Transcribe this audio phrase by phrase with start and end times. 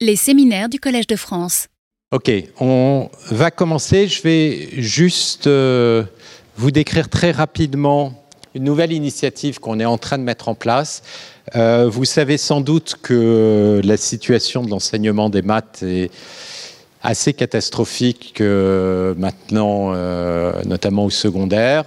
[0.00, 1.66] Les séminaires du Collège de France.
[2.12, 4.06] Ok, on va commencer.
[4.06, 6.04] Je vais juste euh,
[6.56, 8.24] vous décrire très rapidement
[8.54, 11.02] une nouvelle initiative qu'on est en train de mettre en place.
[11.56, 16.12] Euh, vous savez sans doute que la situation de l'enseignement des maths est
[17.02, 19.94] assez catastrophique euh, maintenant,
[20.64, 21.84] notamment au secondaire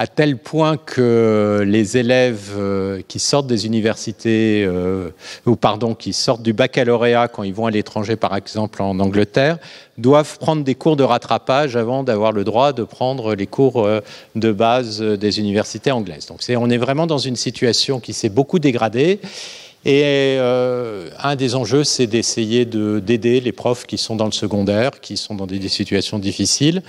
[0.00, 5.10] à tel point que les élèves euh, qui sortent des universités, euh,
[5.44, 9.58] ou pardon, qui sortent du baccalauréat quand ils vont à l'étranger, par exemple en Angleterre,
[9.98, 14.00] doivent prendre des cours de rattrapage avant d'avoir le droit de prendre les cours euh,
[14.36, 16.24] de base des universités anglaises.
[16.24, 19.20] Donc on est vraiment dans une situation qui s'est beaucoup dégradée.
[19.84, 25.16] Et un des enjeux, c'est d'essayer d'aider les profs qui sont dans le secondaire, qui
[25.16, 26.82] sont dans des situations difficiles,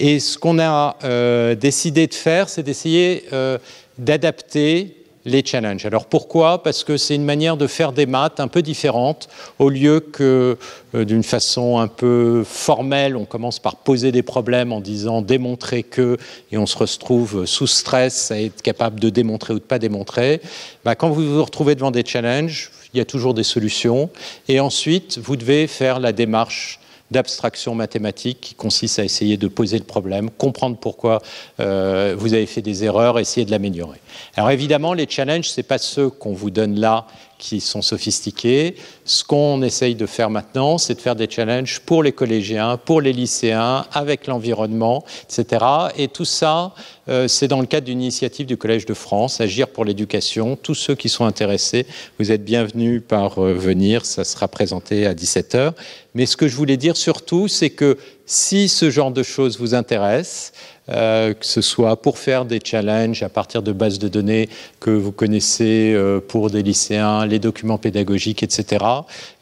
[0.00, 3.58] et ce qu'on a euh, décidé de faire, c'est d'essayer euh,
[3.98, 5.84] d'adapter les challenges.
[5.84, 6.62] Alors pourquoi?
[6.62, 9.28] Parce que c'est une manière de faire des maths un peu différente.
[9.58, 10.56] Au lieu que
[10.94, 15.82] euh, d'une façon un peu formelle, on commence par poser des problèmes en disant démontrer
[15.82, 16.16] que,
[16.50, 20.40] et on se retrouve sous stress à être capable de démontrer ou de pas démontrer.
[20.82, 24.08] Bah, quand vous vous retrouvez devant des challenges, il y a toujours des solutions.
[24.48, 26.79] Et ensuite, vous devez faire la démarche
[27.10, 31.20] d'abstraction mathématique qui consiste à essayer de poser le problème, comprendre pourquoi
[31.58, 33.98] euh, vous avez fait des erreurs, essayer de l'améliorer.
[34.36, 37.06] Alors évidemment, les challenges, ce n'est pas ceux qu'on vous donne là
[37.38, 38.76] qui sont sophistiqués.
[39.10, 43.00] Ce qu'on essaye de faire maintenant, c'est de faire des challenges pour les collégiens, pour
[43.00, 45.64] les lycéens, avec l'environnement, etc.
[45.98, 46.74] Et tout ça,
[47.08, 50.54] euh, c'est dans le cadre d'une initiative du Collège de France, Agir pour l'éducation.
[50.54, 51.86] Tous ceux qui sont intéressés,
[52.20, 54.06] vous êtes bienvenus par euh, venir.
[54.06, 55.72] Ça sera présenté à 17h.
[56.14, 59.74] Mais ce que je voulais dire surtout, c'est que si ce genre de choses vous
[59.74, 60.52] intéresse,
[60.88, 64.48] euh, que ce soit pour faire des challenges à partir de bases de données
[64.78, 65.96] que vous connaissez
[66.28, 68.84] pour des lycéens, les documents pédagogiques, etc.,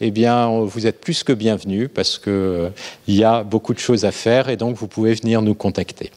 [0.01, 2.70] eh bien, vous êtes plus que bienvenus parce qu'il euh,
[3.06, 6.11] y a beaucoup de choses à faire et donc vous pouvez venir nous contacter.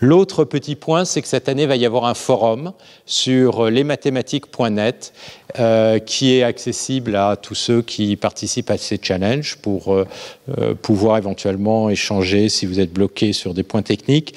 [0.00, 2.72] L'autre petit point, c'est que cette année, il va y avoir un forum
[3.06, 5.12] sur lesmathématiques.net
[6.06, 9.96] qui est accessible à tous ceux qui participent à ces challenges pour
[10.82, 14.34] pouvoir éventuellement échanger si vous êtes bloqué sur des points techniques.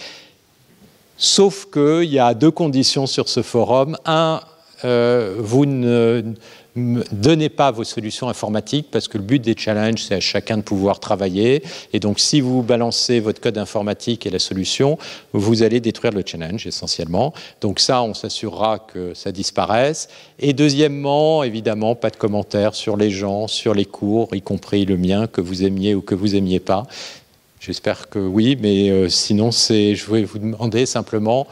[1.23, 3.95] Sauf qu'il y a deux conditions sur ce forum.
[4.05, 4.41] Un,
[4.83, 6.33] euh, vous ne
[6.75, 10.61] donnez pas vos solutions informatiques parce que le but des challenges, c'est à chacun de
[10.61, 11.63] pouvoir travailler.
[11.93, 14.97] Et donc, si vous balancez votre code informatique et la solution,
[15.33, 17.33] vous allez détruire le challenge essentiellement.
[17.59, 20.07] Donc ça, on s'assurera que ça disparaisse.
[20.39, 24.97] Et deuxièmement, évidemment, pas de commentaires sur les gens, sur les cours, y compris le
[24.97, 26.87] mien, que vous aimiez ou que vous aimiez pas.
[27.59, 31.45] J'espère que oui, mais euh, sinon, je voulais vous demander simplement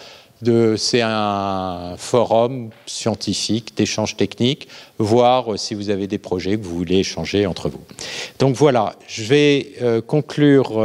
[0.78, 4.68] c'est un forum scientifique d'échange technique,
[4.98, 7.82] voir euh, si vous avez des projets que vous voulez échanger entre vous.
[8.40, 10.82] Donc voilà, je vais euh, conclure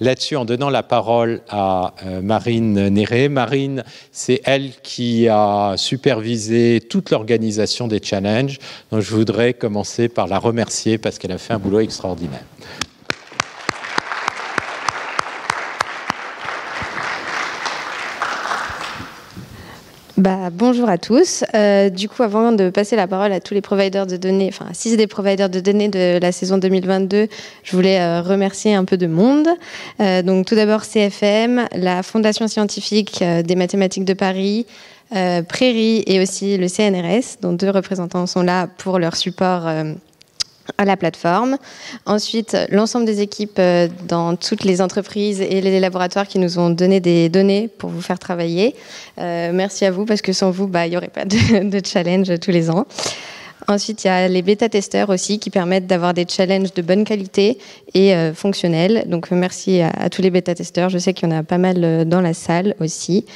[0.00, 3.28] là-dessus en donnant la parole à Marine Néré.
[3.28, 8.58] Marine, c'est elle qui a supervisé toute l'organisation des challenges.
[8.90, 12.44] Donc je voudrais commencer par la remercier parce qu'elle a fait un boulot extraordinaire.
[20.20, 21.44] Bah, bonjour à tous.
[21.54, 24.66] Euh, du coup, avant de passer la parole à tous les providers de données, enfin
[24.74, 27.26] six des providers de données de la saison 2022,
[27.62, 29.48] je voulais euh, remercier un peu de monde.
[29.98, 34.66] Euh, donc tout d'abord CFM, la Fondation scientifique des mathématiques de Paris,
[35.10, 39.66] Prairie et aussi le CNRS, dont deux représentants sont là pour leur support
[40.78, 41.56] à la plateforme.
[42.06, 46.70] Ensuite, l'ensemble des équipes euh, dans toutes les entreprises et les laboratoires qui nous ont
[46.70, 48.74] donné des données pour vous faire travailler.
[49.18, 52.38] Euh, merci à vous parce que sans vous, bah, il n'y aurait pas de, challenge
[52.40, 52.86] tous les ans.
[53.68, 57.58] Ensuite, il y a les bêta-testeurs aussi qui permettent d'avoir des challenges de bonne qualité
[57.94, 59.04] et euh, fonctionnels.
[59.06, 60.88] Donc, merci à, à tous les bêta-testeurs.
[60.88, 63.26] Je sais qu'il y en a pas mal dans la salle aussi.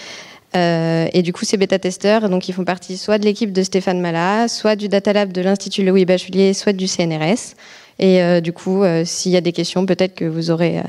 [0.56, 4.00] Euh, et du coup, ces bêta-testeurs, donc, ils font partie soit de l'équipe de Stéphane
[4.00, 7.54] Mala, soit du Data Lab de l'Institut Louis Bachelier, soit du CNRS.
[7.98, 10.80] Et euh, du coup, euh, s'il y a des questions, peut-être que vous aurez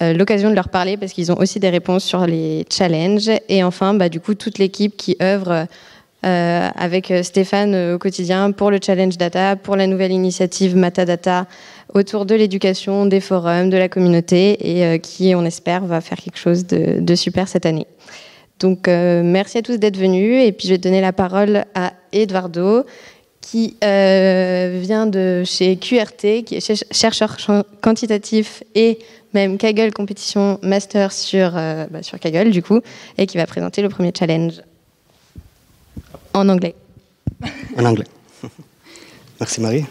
[0.00, 3.30] l'occasion de leur parler parce qu'ils ont aussi des réponses sur les challenges.
[3.48, 5.68] Et enfin, bah, du coup, toute l'équipe qui œuvre
[6.24, 11.46] avec Stéphane au quotidien pour le challenge data, pour la nouvelle initiative Matadata
[11.94, 16.38] autour de l'éducation, des forums, de la communauté et qui, on espère, va faire quelque
[16.38, 17.86] chose de, de super cette année.
[18.62, 21.92] Donc euh, merci à tous d'être venus et puis je vais donner la parole à
[22.12, 22.84] Eduardo
[23.40, 27.36] qui euh, vient de chez QRT, qui est chercheur
[27.82, 29.00] quantitatif et
[29.34, 32.80] même Kaggle compétition master sur, euh, bah, sur Kaggle du coup,
[33.18, 34.62] et qui va présenter le premier challenge
[36.32, 36.76] en anglais.
[37.76, 38.06] En anglais.
[39.40, 39.84] Merci Marie.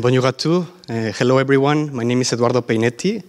[0.00, 0.66] Bonjour à tous.
[0.90, 1.90] Uh, hello, everyone.
[1.92, 3.22] My name is Eduardo Peinetti.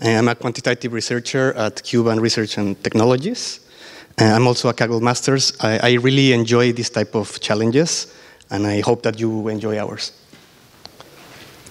[0.00, 3.60] I'm a quantitative researcher at Cuban Research and Technologies.
[4.20, 5.54] Uh, I'm also a Kaggle Masters.
[5.60, 8.14] I, I, really enjoy this type of challenges,
[8.50, 10.12] and I hope that you enjoy ours.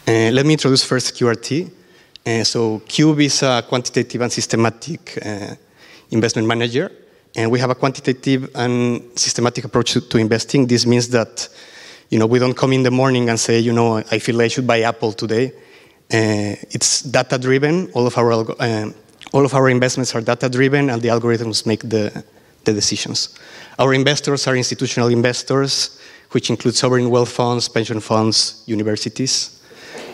[0.07, 1.71] Uh, let me introduce first QRT.
[2.25, 5.55] Uh, so Cube is a quantitative and systematic uh,
[6.09, 6.91] investment manager,
[7.35, 10.67] and we have a quantitative and systematic approach to, to, investing.
[10.67, 11.47] This means that
[12.11, 14.49] you know we don't come in the morning and say, you know, I feel I
[14.49, 15.53] should buy Apple today.
[16.13, 17.89] Uh, it's data driven.
[17.93, 18.31] All of our
[19.33, 22.23] all of our investments are data driven, and the algorithms make the,
[22.65, 23.39] the decisions.
[23.79, 29.61] Our investors are institutional investors, which include sovereign wealth funds, pension funds, universities.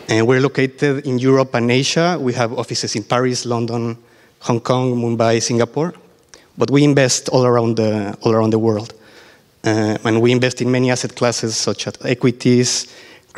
[0.08, 2.18] And we're located in Europe and Asia.
[2.20, 3.98] We have offices in Paris, London,
[4.42, 5.94] Hong Kong, Mumbai, Singapore.
[6.58, 8.94] But we invest all around the, all around the world.
[9.64, 12.88] Uh, and we invest in many asset classes such as equities,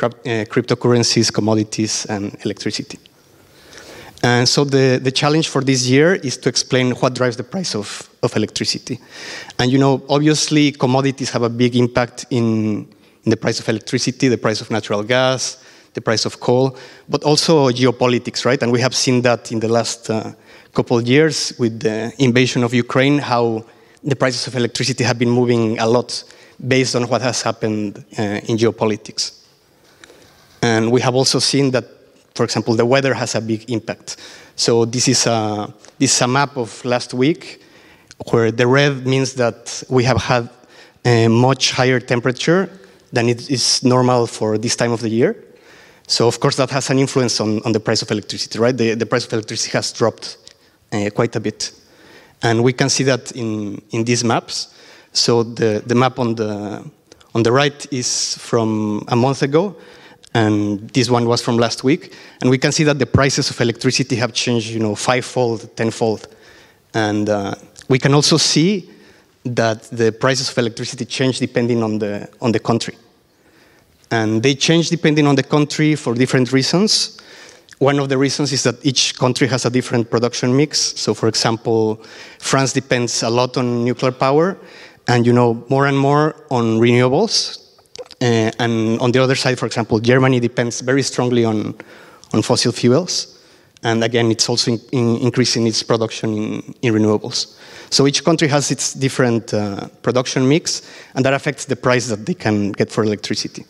[0.02, 0.08] uh,
[0.48, 2.98] cryptocurrencies, commodities, and electricity.
[4.22, 7.74] And so the, the challenge for this year is to explain what drives the price
[7.74, 8.98] of, of electricity.
[9.58, 12.86] And you know, obviously commodities have a big impact in,
[13.24, 15.62] in the price of electricity, the price of natural gas,
[15.94, 16.76] the price of coal,
[17.08, 18.62] but also geopolitics, right?
[18.62, 20.32] And we have seen that in the last uh,
[20.74, 23.64] couple of years with the invasion of Ukraine, how
[24.02, 26.24] the prices of electricity have been moving a lot
[26.66, 29.44] based on what has happened uh, in geopolitics.
[30.62, 31.84] And we have also seen that
[32.34, 34.16] for example, the weather has a big impact.
[34.56, 37.62] So this is a, this is a map of last week
[38.30, 40.48] where the red means that we have had
[41.04, 42.70] a much higher temperature
[43.12, 45.44] than it is normal for this time of the year.
[46.06, 48.76] So of course that has an influence on, on the price of electricity, right?
[48.76, 50.36] The, the price of electricity has dropped
[50.92, 51.72] uh, quite a bit.
[52.42, 54.74] And we can see that in, in these maps.
[55.12, 56.84] So the, the map on the,
[57.34, 59.76] on the right is from a month ago,
[60.32, 62.14] and this one was from last week.
[62.40, 66.28] And we can see that the prices of electricity have changed, you know, fivefold, tenfold.
[66.94, 67.54] And uh,
[67.88, 68.90] we can also see
[69.44, 72.94] that the prices of electricity change depending on the, on the country.
[74.10, 77.20] And they change depending on the country for different reasons.
[77.80, 80.78] One of the reasons is that each country has a different production mix.
[81.00, 81.96] So, for example,
[82.38, 84.58] France depends a lot on nuclear power,
[85.08, 87.56] and you know more and more on renewables.
[88.20, 91.74] Uh, and on the other side, for example, Germany depends very strongly on,
[92.34, 93.38] on fossil fuels.
[93.82, 97.56] And again, it's also in, in increasing its production in, in, renewables.
[97.88, 100.82] So each country has its different uh, production mix,
[101.14, 103.64] and that affects the price that they can get for electricity.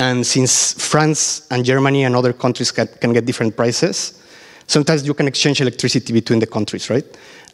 [0.00, 4.18] And since France and Germany and other countries can, can get different prices,
[4.66, 7.04] sometimes you can exchange electricity between the countries, right?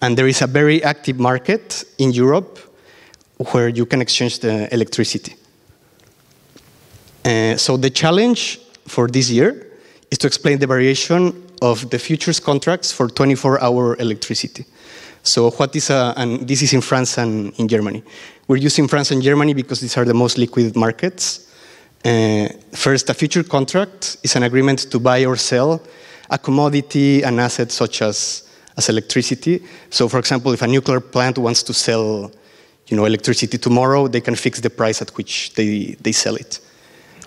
[0.01, 2.61] And there is a very active market in Europe
[3.51, 5.35] where you can exchange the electricity.
[7.25, 9.67] Uh, so the challenge for this year
[10.13, 14.65] is to explain the variation of the futures contracts for 24-hour electricity.
[15.25, 18.05] So what is a, and this is in France and in Germany.
[18.47, 21.46] We're using France and Germany because these are the most liquid markets.
[22.07, 25.83] Uh, first, a future contract is an agreement to buy or sell
[26.31, 29.61] a commodity, an asset such as, as electricity.
[29.91, 32.31] So for example, if a nuclear plant wants to sell
[32.87, 36.61] you know, electricity tomorrow, they can fix the price at which they, they sell it.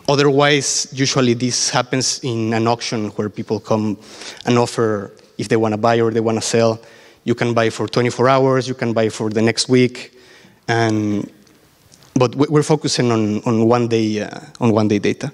[0.08, 3.98] Otherwise, usually this happens in an auction where people come
[4.46, 6.80] and offer if they want to buy or they want to sell.
[7.26, 10.18] You can buy for 24 hours, you can buy for the next week,
[10.70, 11.30] and
[12.16, 15.32] but we're focusing on, on one day uh, on one day data,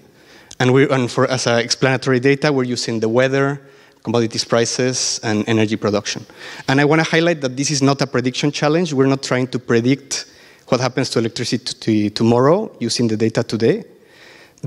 [0.60, 3.62] and we and for as explanatory data we're using the weather,
[4.04, 6.26] commodities prices, and energy production.
[6.68, 8.94] And I want to highlight that this is not a prediction challenge.
[8.94, 10.26] We're not trying to predict
[10.68, 13.84] what happens to electricity tomorrow using the data today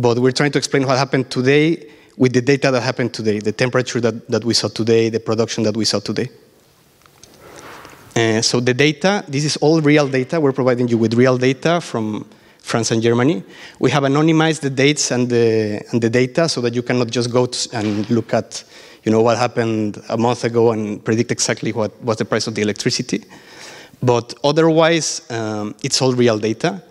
[0.00, 3.52] but we're trying to explain what happened today with the data that happened today, the
[3.52, 6.28] temperature that, that we saw today, the production that we saw today.
[8.18, 10.40] Uh, so the data, this is all real data.
[10.40, 13.44] We're providing you with real data from France and Germany.
[13.78, 17.30] We have anonymized the dates and the, and the data so that you cannot just
[17.30, 18.64] go and look at
[19.04, 22.56] you know, what happened a month ago and predict exactly what was the price of
[22.56, 23.22] the electricity.
[24.02, 26.82] But otherwise, um, it's all real data.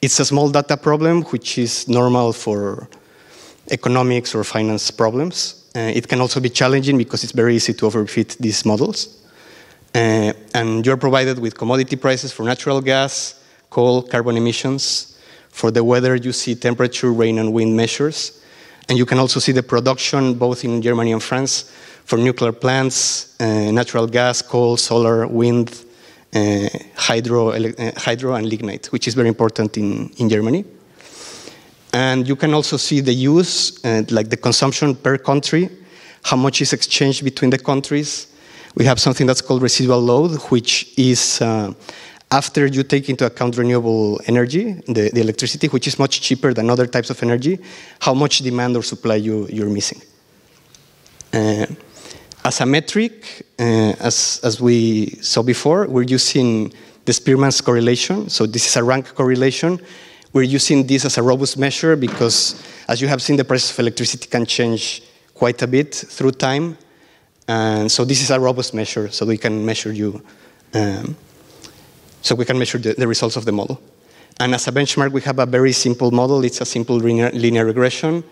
[0.00, 2.88] It's a small data problem, which is normal for
[3.70, 5.64] economics or finance problems.
[5.76, 9.21] Uh, it can also be challenging because it's very easy to overfit these models.
[9.94, 15.18] Uh, and you're provided with commodity prices for natural gas, coal, carbon emissions.
[15.50, 18.42] For the weather, you see temperature, rain, and wind measures.
[18.88, 21.70] And you can also see the production, both in Germany and France,
[22.04, 25.84] for nuclear plants, uh, natural gas, coal, solar, wind,
[26.34, 30.64] uh, hydro, uh, hydro and lignite, which is very important in, in Germany.
[31.92, 35.68] And you can also see the use, uh, like the consumption per country,
[36.22, 38.28] how much is exchanged between the countries.
[38.74, 41.74] We have something that's called residual load, which is uh,
[42.30, 46.70] after you take into account renewable energy, the, the, electricity, which is much cheaper than
[46.70, 47.58] other types of energy,
[48.00, 50.00] how much demand or supply you, you're missing.
[51.34, 51.66] Uh,
[52.44, 56.72] as a metric, uh, as, as we saw before, we're using
[57.04, 58.30] the Spearman's correlation.
[58.30, 59.80] So this is a rank correlation.
[60.32, 63.78] We're using this as a robust measure because, as you have seen, the price of
[63.78, 65.02] electricity can change
[65.34, 66.78] quite a bit through time.
[67.52, 70.22] And so this is a robust measure, so we can measure you,
[70.72, 71.14] um,
[72.22, 73.78] so we can measure the, the, results of the model.
[74.40, 76.44] And as a benchmark, we have a very simple model.
[76.44, 78.24] It's a simple linear, linear regression.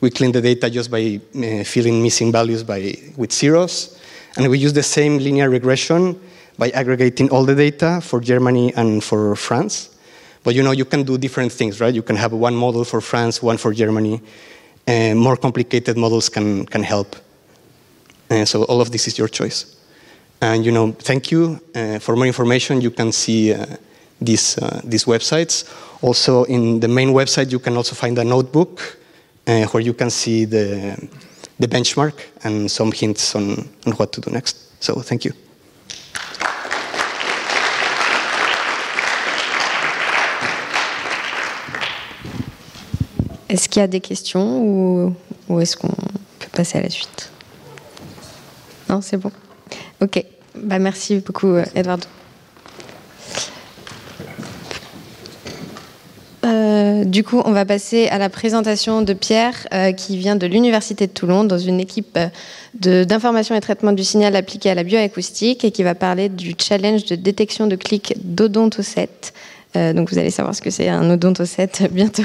[0.00, 3.98] We clean the data just by uh, filling missing values by, with zeros.
[4.36, 6.20] And we use the same linear regression
[6.56, 9.98] by aggregating all the data for Germany and for France.
[10.44, 11.92] But you know, you can do different things, right?
[11.92, 14.20] You can have one model for France, one for Germany.
[14.86, 17.16] And more complicated models can, can help.
[18.30, 19.76] And so all of this is your choice.
[20.40, 21.60] And you know, thank you.
[21.74, 23.66] Uh, for more information, you can see uh,
[24.20, 25.64] these, uh, these websites.
[26.02, 28.98] Also, in the main website, you can also find a notebook
[29.46, 30.96] uh, where you can see the,
[31.58, 34.56] the benchmark and some hints on, on what to do next.
[34.80, 35.32] So thank you.
[43.48, 45.14] Est-ce qu'il y a des questions ou,
[45.48, 45.88] ou est-ce qu'on
[46.38, 47.30] peut passer à la suite
[48.88, 49.30] Non, c'est bon.
[50.00, 50.24] Ok.
[50.54, 52.06] Bah, merci beaucoup, Eduardo.
[56.44, 60.46] Euh, du coup, on va passer à la présentation de Pierre, euh, qui vient de
[60.46, 64.84] l'Université de Toulon, dans une équipe euh, d'information et traitement du signal appliqué à la
[64.84, 69.08] bioacoustique, et qui va parler du challenge de détection de clics d'Odontoset.
[69.76, 72.22] Euh, donc, vous allez savoir ce que c'est un Odontoset bientôt.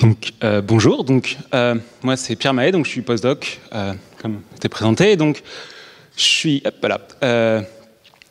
[0.00, 3.92] Donc, euh, bonjour, donc, euh, moi c'est Pierre Mahé, donc je suis postdoc, euh,
[4.22, 5.16] comme c'était présenté.
[5.16, 5.42] Donc,
[6.16, 7.00] je suis, voilà,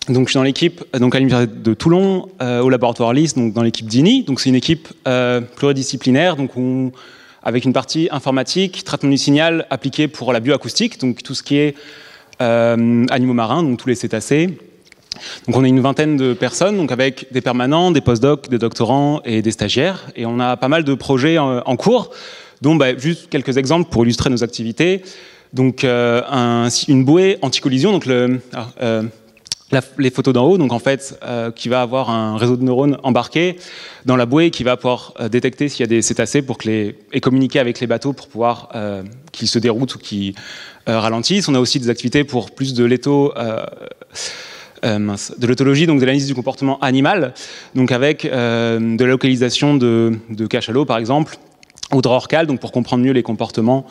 [0.08, 3.62] donc je suis dans l'équipe donc à l'université de Toulon, au laboratoire LIS, donc dans
[3.62, 4.24] l'équipe d'INI.
[4.24, 4.90] Donc c'est une équipe
[5.56, 6.92] pluridisciplinaire, donc on,
[7.44, 11.58] avec une partie informatique, traitement du signal appliqué pour la bioacoustique, donc tout ce qui
[11.58, 11.76] est
[12.40, 14.58] animaux marins, donc tous les cétacés.
[15.48, 19.22] Donc on est une vingtaine de personnes, donc avec des permanents, des postdocs, des doctorants
[19.26, 20.08] et des stagiaires.
[20.16, 22.12] Et on a pas mal de projets en, cours,
[22.62, 25.02] dont bah, juste quelques exemples pour illustrer nos activités.
[25.54, 28.40] Donc euh, un, une bouée anti-collision, donc le,
[28.82, 29.04] euh,
[29.98, 32.98] les photos d'en haut, donc en fait, euh, qui va avoir un réseau de neurones
[33.02, 33.58] embarqué
[34.06, 36.96] dans la bouée qui va pouvoir détecter s'il y a des cétacés pour que les,
[37.14, 38.70] et communiquer avec les bateaux pour pouvoir
[39.32, 40.36] qu'ils se déroutent ou qu'ils
[40.86, 41.48] ralentissent.
[41.48, 43.34] On a aussi des activités pour plus de l'étau
[44.84, 47.34] de l'autologie, donc de l'analyse du comportement animal,
[47.76, 50.18] donc avec euh, de la localisation de,
[50.50, 51.38] cachalots par exemple,
[51.94, 53.86] ou de rorcal, donc pour comprendre mieux les comportements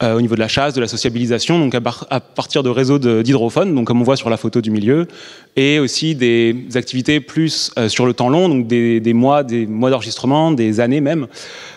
[0.00, 2.70] euh, au niveau de la chasse, de la sociabilisation, donc à, par à partir de
[2.70, 5.08] réseaux d'hydrophones, donc comme on voit sur la photo du milieu,
[5.56, 9.90] et aussi des activités plus euh, sur le temps long, donc des, mois, des mois
[9.90, 11.26] d'enregistrement, des années même.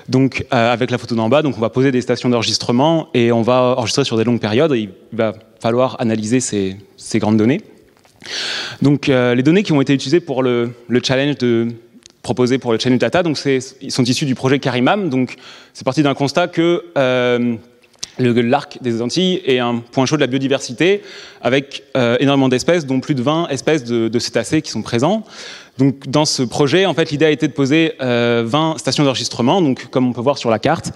[0.07, 3.31] Donc euh, avec la photo d'en bas, donc on va poser des stations d'enregistrement et
[3.31, 4.71] on va enregistrer sur des longues périodes.
[4.73, 6.77] Et il va falloir analyser ces
[7.19, 7.61] grandes données.
[8.81, 11.35] Donc euh, les données qui ont été utilisées pour le, le challenge
[12.21, 15.09] proposé pour le challenge data, donc ils sont issus du projet Carimam.
[15.09, 15.35] Donc
[15.73, 17.55] c'est parti d'un constat que euh,
[18.19, 21.01] l'arc des Antilles est un point chaud de la biodiversité
[21.41, 25.23] avec euh, énormément d'espèces, dont plus de 20 espèces de, de, cétacés qui sont présents.
[25.77, 29.61] Donc dans ce projet, en fait, l'idée a été de poser euh, 20 stations d'enregistrement,
[29.61, 30.91] donc comme on peut voir sur la carte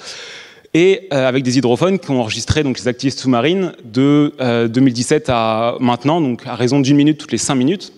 [0.75, 5.29] et euh, avec des hydrophones qui ont enregistré donc, les activités sous-marines de euh, 2017
[5.29, 7.94] à maintenant, donc à raison d'une minute toutes les cinq minutes.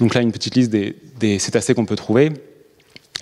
[0.00, 2.32] Donc là, une petite liste des, cétacés qu'on peut trouver.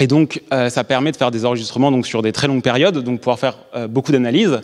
[0.00, 2.98] Et donc, euh, ça permet de faire des enregistrements donc, sur des très longues périodes,
[2.98, 4.60] donc pouvoir faire euh, beaucoup d'analyses.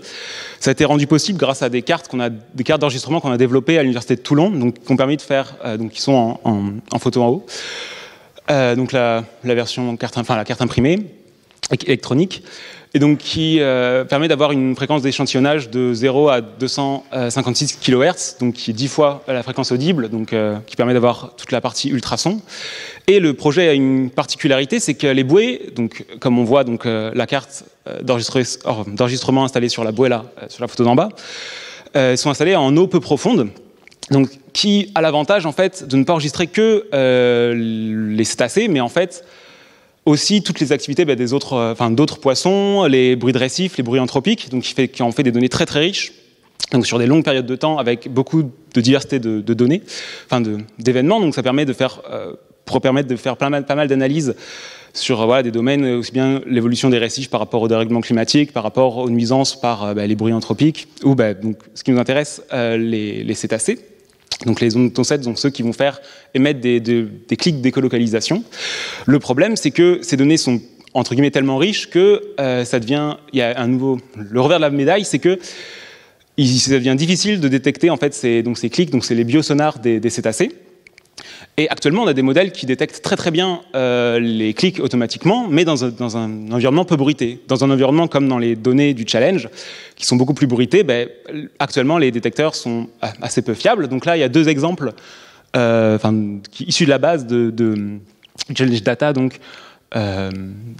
[0.58, 4.16] Ça a été rendu possible grâce à des cartes d'enregistrement qu'on a développées à l'université
[4.16, 7.28] de Toulon, donc qui ont permis de faire, euh, donc qui sont en, photo en
[7.28, 7.46] haut.
[8.48, 10.98] donc la version carte, enfin la carte imprimée
[11.86, 12.42] électronique
[12.94, 18.54] et donc qui euh, permet d'avoir une fréquence d'échantillonnage de 0 à 256 kHz, donc
[18.54, 21.88] qui est 10 fois la fréquence audible, donc euh, qui permet d'avoir toute la partie
[21.88, 22.42] ultrason.
[23.06, 26.84] Et le projet a une particularité, c'est que les bouées, donc comme on voit donc
[26.84, 27.64] euh, la carte
[28.02, 31.08] d'enregistrement installée sur la bouée là, sur la photo d'en bas,
[32.14, 33.48] sont installées en eau peu profonde.
[34.10, 36.86] Donc, qui a l'avantage en fait de ne pas enregistrer que
[37.52, 39.24] les cétacés, mais en fait
[40.04, 43.82] aussi toutes les activités bah, des autres, enfin, d'autres poissons, les bruits de récifs, les
[43.82, 46.12] bruits anthropiques, donc qui, fait, en fait des données très très riches,
[46.72, 49.82] donc sur des longues périodes de temps avec beaucoup de diversité de, données,
[50.26, 50.42] enfin
[50.78, 51.20] d'événements.
[51.20, 52.32] Donc ça permet de faire euh,
[52.64, 54.34] pour permettre de faire pas mal, pas mal d'analyses
[54.94, 58.62] sur voilà, des domaines aussi bien l'évolution des récifs par rapport au dérèglement climatique, par
[58.62, 62.42] rapport aux nuisances par bah, les bruits anthropiques, ou bah, donc, ce qui nous intéresse,
[62.52, 63.78] les, les, cétacés.
[64.46, 66.00] Donc les tonsets sont ceux qui vont faire
[66.34, 68.44] émettre des, clics d'écolocalisation.
[69.06, 70.60] Le problème, c'est que ces données sont
[70.94, 74.58] entre guillemets tellement riches que euh, ça devient, il y a un nouveau, le revers
[74.58, 75.38] de la médaille, c'est que
[76.38, 79.78] ça devient difficile de détecter en fait ces, donc ces clics, donc c'est les biosonars
[79.78, 80.50] des, cétacés.
[81.58, 85.48] Et actuellement, on a des modèles qui détectent très très bien euh, les clics automatiquement,
[85.50, 87.40] mais dans un, un, environnement peu bruité.
[87.46, 89.50] Dans un environnement comme dans les données du challenge,
[89.94, 91.08] qui sont beaucoup plus bruités, ben,
[91.58, 92.88] actuellement les détecteurs sont
[93.20, 93.88] assez peu fiables.
[93.88, 94.92] Donc là, il y a deux exemples
[95.54, 95.98] euh,
[96.66, 97.98] issus de la base de,
[98.56, 99.38] Challenge Data, donc
[99.94, 100.30] euh,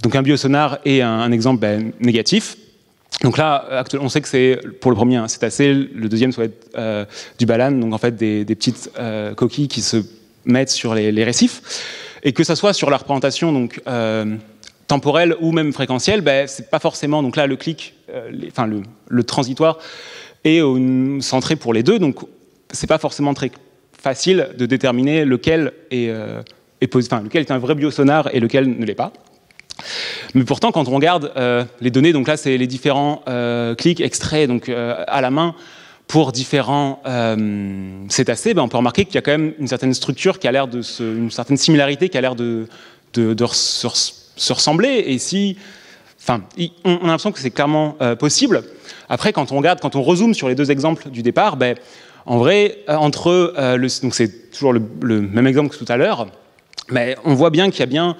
[0.01, 2.57] donc un biosonar et un, un exemple ben, négatif.
[3.21, 5.71] Donc là, on sait que c'est pour le premier, hein, c'est assez.
[5.71, 7.05] Le deuxième, ça va être euh,
[7.37, 8.89] du balane, donc en fait des, petites
[9.35, 9.97] coquilles qui se
[10.45, 11.61] mettent sur les, récifs,
[12.23, 14.35] et que ça soit sur la représentation donc euh,
[14.87, 17.23] temporelle ou même fréquentielle, ben, c'est pas forcément.
[17.23, 18.67] Donc là, le clic, euh, enfin
[19.07, 19.79] le, transitoire
[20.43, 20.61] est
[21.21, 22.17] centré pour les deux, donc
[22.71, 23.51] c'est pas forcément très
[23.97, 26.11] facile de déterminer lequel est
[26.83, 29.13] enfin, lequel est un vrai biosonar et lequel ne l'est pas.
[30.33, 34.01] Mais pourtant, quand on regarde euh, les données, donc là, c'est les différents euh, clics
[34.01, 35.55] extraits donc, euh, à la main
[36.07, 39.93] pour différents euh, cétacés, ben, on peut remarquer qu'il y a quand même une certaine
[39.93, 42.67] structure qui a l'air de se, une certaine similarité qui a l'air de,
[43.15, 43.87] se,
[44.35, 45.03] se, ressembler.
[45.07, 45.57] Et si,
[46.19, 46.41] enfin,
[46.83, 48.63] on, a l'impression que c'est clairement euh, possible.
[49.09, 51.75] Après, quand on regarde, quand on rezoome sur les deux exemples du départ, ben,
[52.25, 56.27] en vrai, entre le, donc c'est toujours le, le même exemple que tout à l'heure
[56.89, 58.15] mais on voit bien qu'il y a bien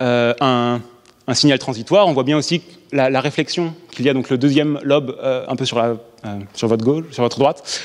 [0.00, 0.80] euh, un,
[1.26, 2.06] un, signal transitoire.
[2.06, 2.62] On voit bien aussi
[2.92, 6.38] la, réflexion qu'il y a donc le deuxième lobe euh, un peu sur, la, euh,
[6.54, 7.80] sur votre gauche, sur votre droite.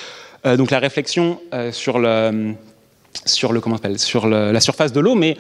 [0.46, 1.40] Euh, donc la réflexion
[1.72, 2.54] sur le
[3.26, 5.36] sur le comment sur la surface de l'eau, mais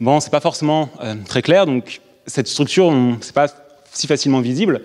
[0.00, 0.88] bon, c'est pas forcément
[1.28, 1.66] très clair.
[1.66, 3.48] Donc cette structure, c'est pas
[3.92, 4.80] si facilement visible.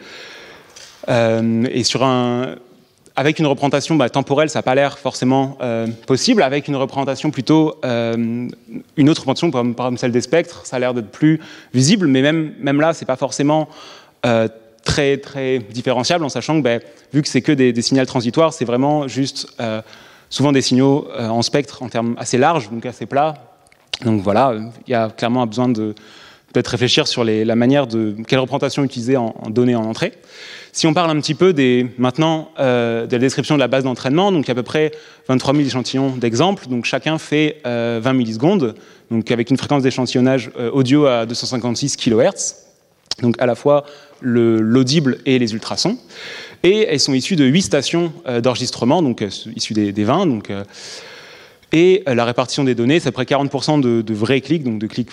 [1.08, 2.56] et sur un
[3.16, 6.44] avec une représentation bah, temporelle, ça n'a pas l'air forcément euh, possible.
[6.44, 8.48] Avec une représentation plutôt, euh,
[8.98, 11.40] une autre représentation, par exemple celle des spectres, ça a l'air d'être plus
[11.74, 13.70] visible, mais même, même là, c'est pas forcément
[14.26, 14.48] euh,
[14.84, 16.80] très, très différenciable, en sachant que, bah,
[17.14, 19.48] vu que c'est que des, signaux transitoires, c'est vraiment juste
[20.30, 23.36] souvent des signaux en spectre en termes assez larges, donc assez plats.
[24.04, 24.54] Donc voilà,
[24.88, 25.96] il y a clairement un besoin de
[26.52, 30.14] peut-être réfléchir sur la manière de quelle représentation utiliser en données en entrée.
[30.76, 33.86] Si on parle un petit peu des, maintenant euh, de la description de la base
[33.86, 34.92] d'entraînement, donc il y a à peu près
[35.30, 38.76] 23 000 échantillons d'exemples, donc chacun fait euh, 20 millisecondes,
[39.10, 42.56] donc avec une fréquence d'échantillonnage euh, audio à 256 kHz,
[43.22, 43.86] donc à la fois
[44.20, 45.98] l'audible et les ultrasons.
[46.64, 50.26] Et elles sont issues de 8 stations euh, d'enregistrement, donc euh, issues des, des 20.
[50.26, 50.66] Donc, euh,
[51.72, 54.80] et la répartition des données, c'est à peu près 40% de, de, vrais clics, donc
[54.80, 55.12] de clics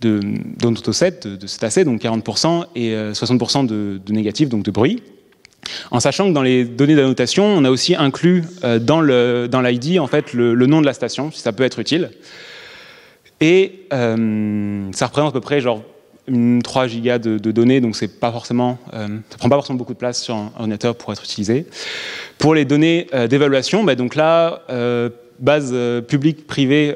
[0.00, 0.20] de,
[0.58, 5.02] d'autoset, de, de cétacés, donc 40%, et 60% de, de négatifs, donc de bruit.
[5.90, 10.06] En sachant que dans les données d'annotation, on a aussi inclus euh, dans, l'ID en
[10.06, 12.10] fait, le, nom de la station, si ça peut être utile.
[13.40, 15.82] Et euh, ça représente à peu près genre
[16.26, 19.92] une 3 gigas de, données, donc c'est pas forcément, euh, ça prend pas forcément beaucoup
[19.92, 21.66] de place sur un ordinateur pour être utilisé.
[22.38, 26.94] Pour les données euh, d'évaluation, bah, donc là, euh, base euh, publique, privée,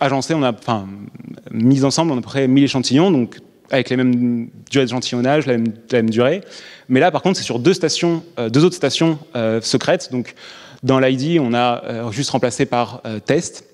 [0.00, 0.54] agencée, on a,
[1.50, 3.38] mis ensemble, à peu près 1000 échantillons, donc
[3.70, 6.40] avec les mêmes durées d'échantillonnage, la, même, durée.
[6.88, 10.10] Mais là, par contre, c'est sur deux stations, euh, deux autres stations euh, secrètes.
[10.10, 10.34] Donc,
[10.82, 13.64] dans l'ID, on a euh, juste remplacé par test.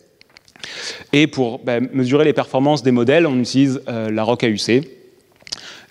[1.13, 4.89] Et pour bah, mesurer les performances des modèles, on utilise la ROC AUC.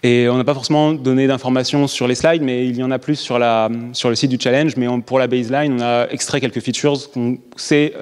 [0.01, 2.99] Et on n'a pas forcément donné d'informations sur les slides, mais il y en a
[2.99, 4.75] plus sur, le site du challenge.
[4.75, 7.93] Mais pour la baseline, on a extrait quelques features qu'on sait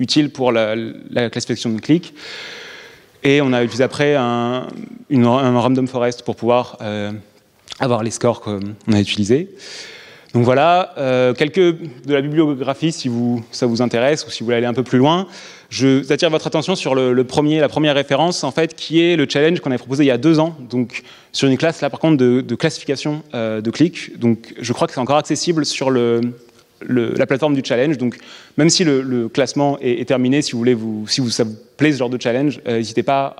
[0.00, 0.74] utiles pour la,
[1.10, 2.12] la classification de clics.
[3.22, 4.66] Et on a utilisé après un,
[5.12, 7.12] un random forest pour pouvoir euh,
[7.78, 8.60] avoir les scores qu'on
[8.92, 9.48] a utilisés.
[10.32, 14.46] Donc voilà, euh, quelques de la bibliographie si vous, ça vous intéresse ou si vous
[14.46, 15.26] voulez aller un peu plus loin.
[15.70, 19.26] Je attire votre attention sur le, premier, la première référence en fait, qui est le
[19.28, 22.00] challenge qu'on avait proposé il y a deux ans, donc sur une classe là par
[22.00, 24.18] contre de, de classification euh, de clics.
[24.18, 26.20] Donc je crois que c'est encore accessible sur le,
[26.86, 27.98] la plateforme du challenge.
[27.98, 28.18] Donc,
[28.56, 32.10] même si le, classement est, terminé, si vous voulez, si ça vous plaît ce genre
[32.10, 33.36] de challenge, euh, n'hésitez pas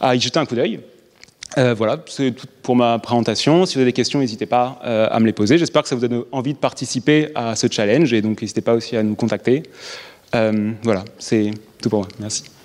[0.00, 0.80] à, y jeter un coup d'œil.
[1.58, 3.64] Euh, voilà, c'est tout pour ma présentation.
[3.66, 5.58] Si vous avez des questions, n'hésitez pas euh, à me les poser.
[5.58, 8.74] J'espère que ça vous donne envie de participer à ce challenge et donc n'hésitez pas
[8.74, 9.62] aussi à nous contacter.
[10.82, 11.50] Voilà, c'est
[11.80, 12.08] tout pour moi.
[12.20, 12.55] Merci.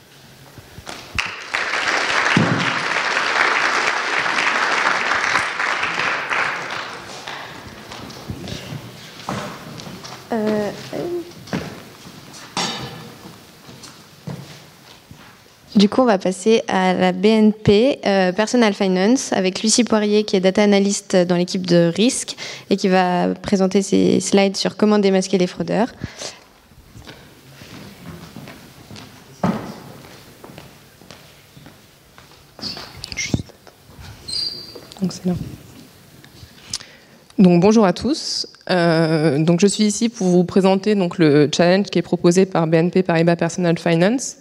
[15.82, 20.36] Du coup, on va passer à la BNP euh, Personal Finance avec Lucie Poirier qui
[20.36, 22.36] est data analyst dans l'équipe de risque
[22.70, 25.88] et qui va présenter ses slides sur comment démasquer les fraudeurs.
[37.40, 38.46] Donc bonjour à tous.
[38.70, 42.68] Euh, donc je suis ici pour vous présenter donc le challenge qui est proposé par
[42.68, 44.36] BNP Paribas Personal Finance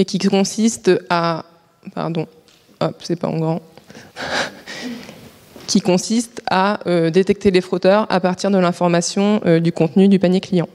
[0.00, 1.44] et qui consiste à
[1.94, 2.26] pardon,
[3.00, 3.60] c'est pas en grand.
[5.66, 10.18] qui consiste à euh, détecter les fraudeurs à partir de l'information euh, du contenu du
[10.18, 10.68] panier client.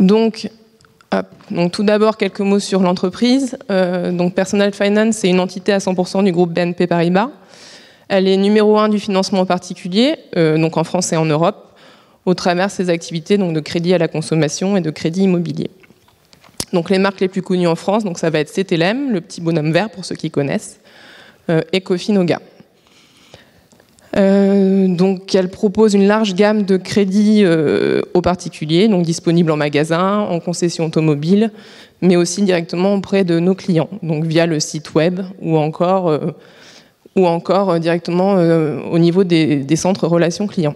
[0.00, 0.50] Donc,
[1.52, 3.56] donc tout d'abord quelques mots sur l'entreprise.
[3.68, 7.30] donc Personal Finance, c'est une entité à 100% du groupe BNP Paribas.
[8.08, 11.72] Elle est numéro un du financement en particulier, euh, donc en France et en Europe,
[12.26, 15.70] au travers ses activités donc de crédit à la consommation et de crédit immobilier.
[16.74, 19.40] Donc les marques les plus connues en France, donc ça va être CTLM, le petit
[19.40, 20.80] bonhomme vert pour ceux qui connaissent,
[21.48, 22.40] euh, et Cofinoga.
[24.16, 29.56] Euh, donc, elle propose une large gamme de crédits euh, aux particuliers, donc disponibles en
[29.56, 31.50] magasin, en concession automobile,
[32.00, 36.18] mais aussi directement auprès de nos clients, donc via le site web ou encore
[37.80, 40.74] directement au niveau des, centres relations clients.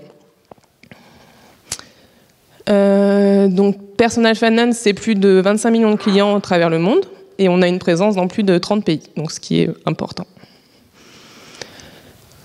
[2.69, 7.05] Euh, donc Personal Finance, c'est plus de 25 millions de clients à travers le monde
[7.39, 10.27] et on a une présence dans plus de 30 pays, donc ce qui est important.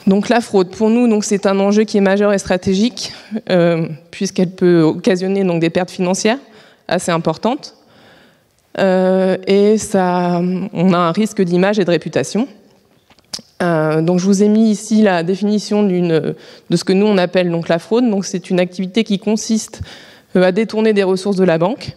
[0.07, 3.13] Donc la fraude, pour nous, c'est un enjeu qui est majeur et stratégique
[4.11, 6.39] puisqu'elle peut occasionner donc des pertes financières
[6.87, 7.75] assez importantes
[8.77, 10.41] et ça,
[10.73, 12.47] on a un risque d'image et de réputation.
[13.63, 16.35] Euh, donc je vous ai mis ici la définition de
[16.75, 18.05] ce que nous on appelle donc la fraude.
[18.23, 19.81] C'est une activité qui consiste
[20.35, 21.95] euh, à détourner des ressources de la banque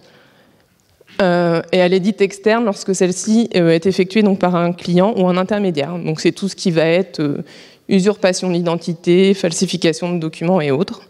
[1.23, 5.27] euh, et elle est dite externe lorsque celle-ci est effectuée donc par un client ou
[5.29, 5.99] un intermédiaire.
[5.99, 7.43] Donc c'est tout ce qui va être
[7.89, 11.03] usurpation d'identité, falsification de documents et autres.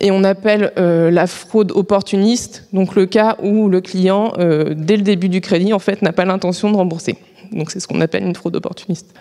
[0.00, 5.28] Et on appelle la fraude opportuniste, donc le cas où le client, dès le début
[5.28, 7.16] du crédit, en fait, n'a pas l'intention de rembourser.
[7.52, 9.14] Donc c'est ce qu'on appelle une fraude opportuniste.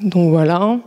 [0.00, 0.78] Donc voilà.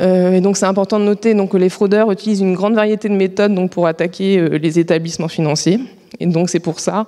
[0.00, 3.14] Euh, et donc c'est important de noter que les fraudeurs utilisent une grande variété de
[3.14, 5.80] méthodes pour attaquer euh, les établissements financiers.
[6.20, 7.06] Et donc c'est pour ça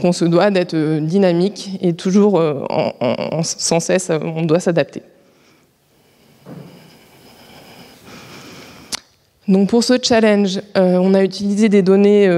[0.00, 2.42] qu'on se doit d'être euh, dynamique et toujours
[3.42, 5.02] sans cesse on doit s'adapter.
[9.48, 12.28] Donc pour ce challenge, on a utilisé des données,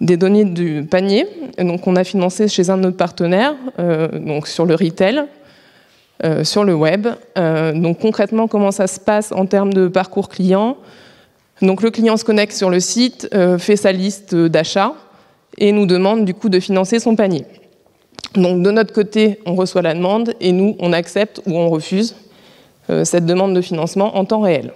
[0.00, 1.26] du panier.
[1.58, 3.54] donc on a financé chez un de nos partenaires,
[4.12, 5.24] donc sur le retail.
[6.24, 7.08] Euh, sur le web.
[7.36, 10.78] Euh, donc concrètement, comment ça se passe en termes de parcours client?
[11.60, 14.94] Donc le client se connecte sur le site, euh, fait sa liste d'achats
[15.58, 17.44] et nous demande du coup de financer son panier.
[18.34, 22.16] Donc de notre côté, on reçoit la demande et nous, on accepte ou on refuse
[23.02, 24.72] cette demande de financement en temps réel.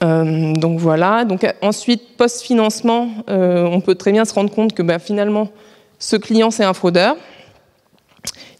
[0.00, 1.24] donc voilà.
[1.24, 5.48] Donc ensuite, post-financement, on peut très bien se rendre compte que bah, finalement,
[5.98, 7.16] ce client c'est un fraudeur.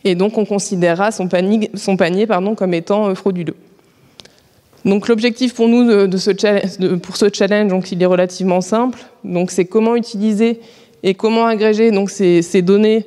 [0.04, 3.54] Et donc, on considérera son panier, son panier pardon, comme étant euh, frauduleux.
[4.84, 8.98] Donc, l'objectif pour nous de, ce pour ce challenge, donc, il est relativement simple.
[9.22, 10.60] Donc, c'est comment utiliser
[11.04, 13.06] et comment agréger donc, ces, données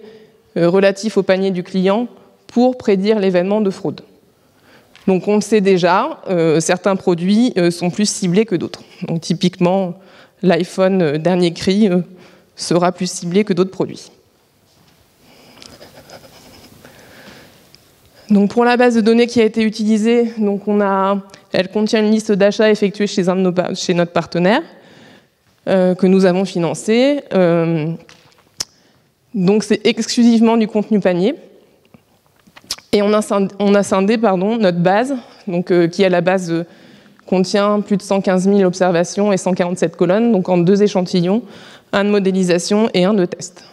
[0.56, 2.08] euh, relatives au panier du client
[2.48, 4.02] pour prédire l'événement de fraude.
[5.06, 8.82] Donc, on le sait déjà, euh, certains produits sont plus ciblés que d'autres.
[9.08, 9.96] Donc, typiquement,
[10.42, 11.90] l'iPhone dernier cri
[12.56, 14.10] sera plus ciblé que d'autres produits.
[18.30, 20.34] Donc pour la base de données qui a été utilisée,
[21.52, 24.62] elle contient une liste d'achats effectués chez, un de nos, chez notre partenaire
[25.68, 27.22] euh, que nous avons financé.
[27.34, 27.88] Euh,
[29.34, 31.36] donc c'est exclusivement du contenu panier.
[32.92, 33.22] Et on a,
[33.84, 35.16] scindé notre base,
[35.50, 36.66] euh, qui à la base
[37.26, 41.42] contient plus de 115 000 observations et 147 colonnes, donc en deux échantillons,
[41.92, 43.66] un de modélisation et un de test.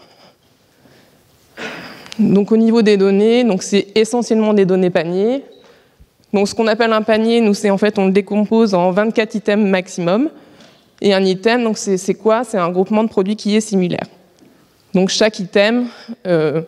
[2.23, 5.43] Donc au niveau des données, c'est essentiellement des données paniers.
[6.33, 9.35] Donc ce qu'on appelle un panier, nous c'est en fait on le décompose en 24
[9.35, 10.31] items maximum.
[11.01, 12.45] Et un item, donc c'est quoi?
[12.45, 14.07] C'est un groupement de produits qui est similaire.
[14.95, 15.87] Donc chaque item
[16.27, 16.63] euh,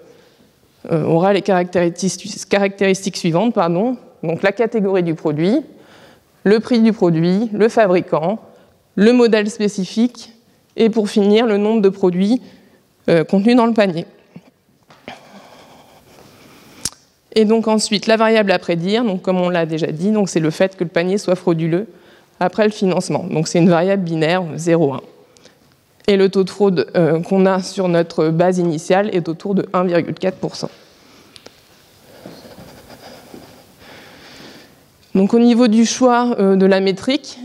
[0.90, 3.96] euh, aura les caractéristiques, caractéristiques suivantes, pardon.
[4.24, 5.60] Donc la catégorie du produit,
[6.42, 8.40] le prix du produit, le fabricant,
[8.96, 10.32] le modèle spécifique
[10.76, 12.42] et pour finir le nombre de produits
[13.08, 14.06] euh, contenus dans le panier.
[17.34, 20.50] Et donc ensuite, la variable à prédire, donc comme on l'a déjà dit, c'est le
[20.50, 21.86] fait que le panier soit frauduleux
[22.38, 23.24] après le financement.
[23.30, 25.00] Donc c'est une variable binaire 0,1.
[26.06, 26.86] Et le taux de fraude
[27.26, 30.66] qu'on a sur notre base initiale est autour de 1,4%.
[35.14, 37.38] Donc au niveau du choix de la métrique,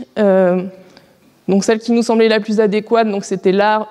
[1.48, 3.86] donc celle qui nous semblait la plus adéquate, c'était l'air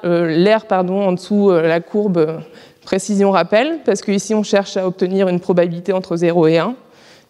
[0.70, 2.42] en dessous la courbe
[2.90, 6.74] précision rappel, parce qu'ici on cherche à obtenir une probabilité entre 0 et 1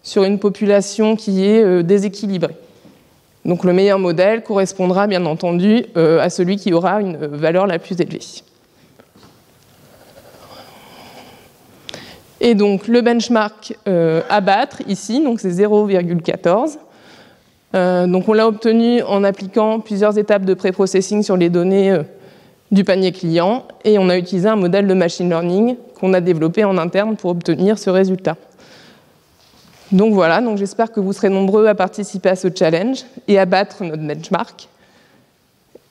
[0.04, 2.56] sur une population qui est euh, déséquilibrée.
[3.44, 7.78] Donc le meilleur modèle correspondra bien entendu euh, à celui qui aura une valeur la
[7.78, 8.22] plus élevée.
[12.40, 16.78] Et donc le benchmark euh, à battre ici, c'est 0,14.
[18.10, 22.00] donc on l'a obtenu en appliquant plusieurs étapes de pré-processing sur les données
[22.72, 26.64] du panier client et on a utilisé un modèle de machine learning qu'on a développé
[26.64, 28.38] en interne pour obtenir ce résultat.
[29.92, 33.46] Donc voilà, donc j'espère que vous serez nombreux à participer à ce challenge et à
[33.46, 34.70] battre notre benchmark.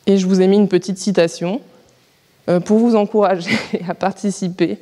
[0.07, 1.61] Et je vous ai mis une petite citation
[2.49, 4.79] euh, pour vous encourager à participer.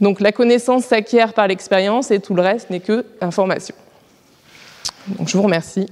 [0.00, 3.74] Donc la connaissance s'acquiert par l'expérience et tout le reste n'est que information.
[5.08, 5.86] Donc je vous remercie.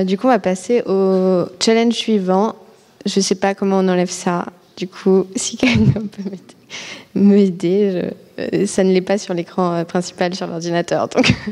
[0.00, 2.56] Euh, du coup, on va passer au challenge suivant.
[3.06, 4.46] Je ne sais pas comment on enlève ça.
[4.76, 6.30] Du coup, si quelqu'un peut
[7.14, 11.08] m'aider, euh, ça ne l'est pas sur l'écran euh, principal sur l'ordinateur.
[11.08, 11.32] Donc.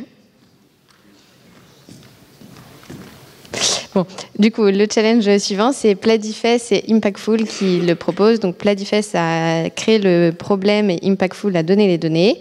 [3.95, 4.07] Bon,
[4.39, 8.39] du coup, le challenge suivant, c'est Pladifest et Impactful qui le proposent.
[8.39, 12.39] Donc, Pladifest a créé le problème et Impactful a donné les données.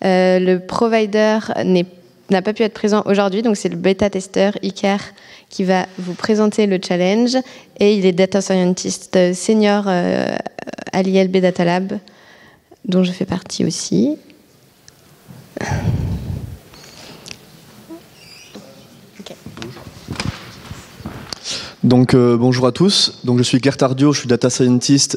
[0.00, 1.38] le provider
[2.30, 4.98] n'a pas pu être présent aujourd'hui, donc c'est le bêta-testeur Iker
[5.50, 7.36] qui va vous présenter le challenge
[7.78, 10.36] et il est data scientist senior euh,
[10.92, 11.98] à l'ILB Data Lab,
[12.84, 14.16] dont je fais partie aussi.
[21.86, 25.16] Donc euh, bonjour à tous, donc je suis Gert Ardio, je suis data scientist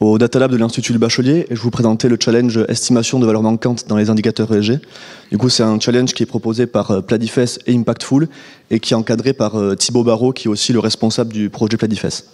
[0.00, 3.24] au Data Lab de l'Institut du Bachelier et je vous présenter le challenge estimation de
[3.24, 4.80] valeur manquante dans les indicateurs ESG.
[5.30, 8.28] Du coup, c'est un challenge qui est proposé par euh, Pladifest et Impactful
[8.70, 11.78] et qui est encadré par euh, Thibaut Barrault, qui est aussi le responsable du projet
[11.78, 12.28] Pladifest.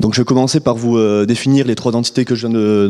[0.00, 2.88] Donc, je vais commencer par vous euh, définir les trois entités que je viens de,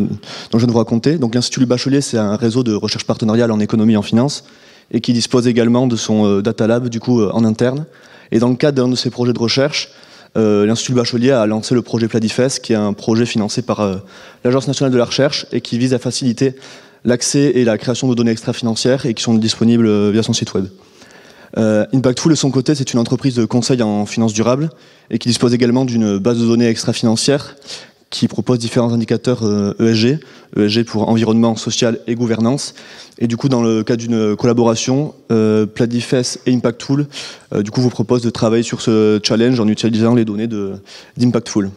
[0.50, 1.18] dont je viens de vous raconter.
[1.18, 4.44] Donc, l'Institut du Bachelier, c'est un réseau de recherche partenariale en économie et en finance
[4.92, 7.84] et qui dispose également de son Data Lab, du coup, en interne.
[8.32, 9.90] Et dans le cadre d'un de ses projets de recherche,
[10.36, 13.96] euh, l'Institut Bachelier a lancé le projet Pladifest, qui est un projet financé par euh,
[14.42, 16.54] l'Agence nationale de la recherche et qui vise à faciliter
[17.04, 20.52] l'accès et la création de données extra-financières et qui sont disponibles euh, via son site
[20.54, 20.66] web.
[21.54, 24.70] Impactful, de son côté, c'est une entreprise de conseil en finances durables
[25.10, 27.56] et qui dispose également d'une base de données extra-financières
[28.12, 29.42] qui propose différents indicateurs
[29.80, 30.20] ESG,
[30.56, 32.74] e ESG pour environnement, social et gouvernance.
[33.18, 35.66] Et du coup, dans le cadre d'une collaboration, euh,
[36.46, 37.06] et Impactful,
[37.54, 40.48] euh, du coup, vous propose de travailler sur ce challenge en utilisant les données
[41.16, 41.70] d'Impactful.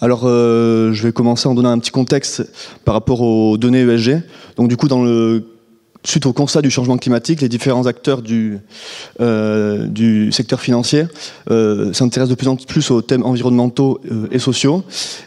[0.00, 2.48] Alors, euh, je vais commencer en donnant un petit contexte
[2.84, 4.22] par rapport aux données ESG.
[4.56, 5.44] Donc, du coup, dans le
[6.04, 8.58] suite au constat du changement climatique, les différents acteurs du,
[9.20, 11.06] euh, secteur financier
[11.50, 14.84] euh, s'intéressent de plus en plus aux thèmes environnementaux euh, et sociaux,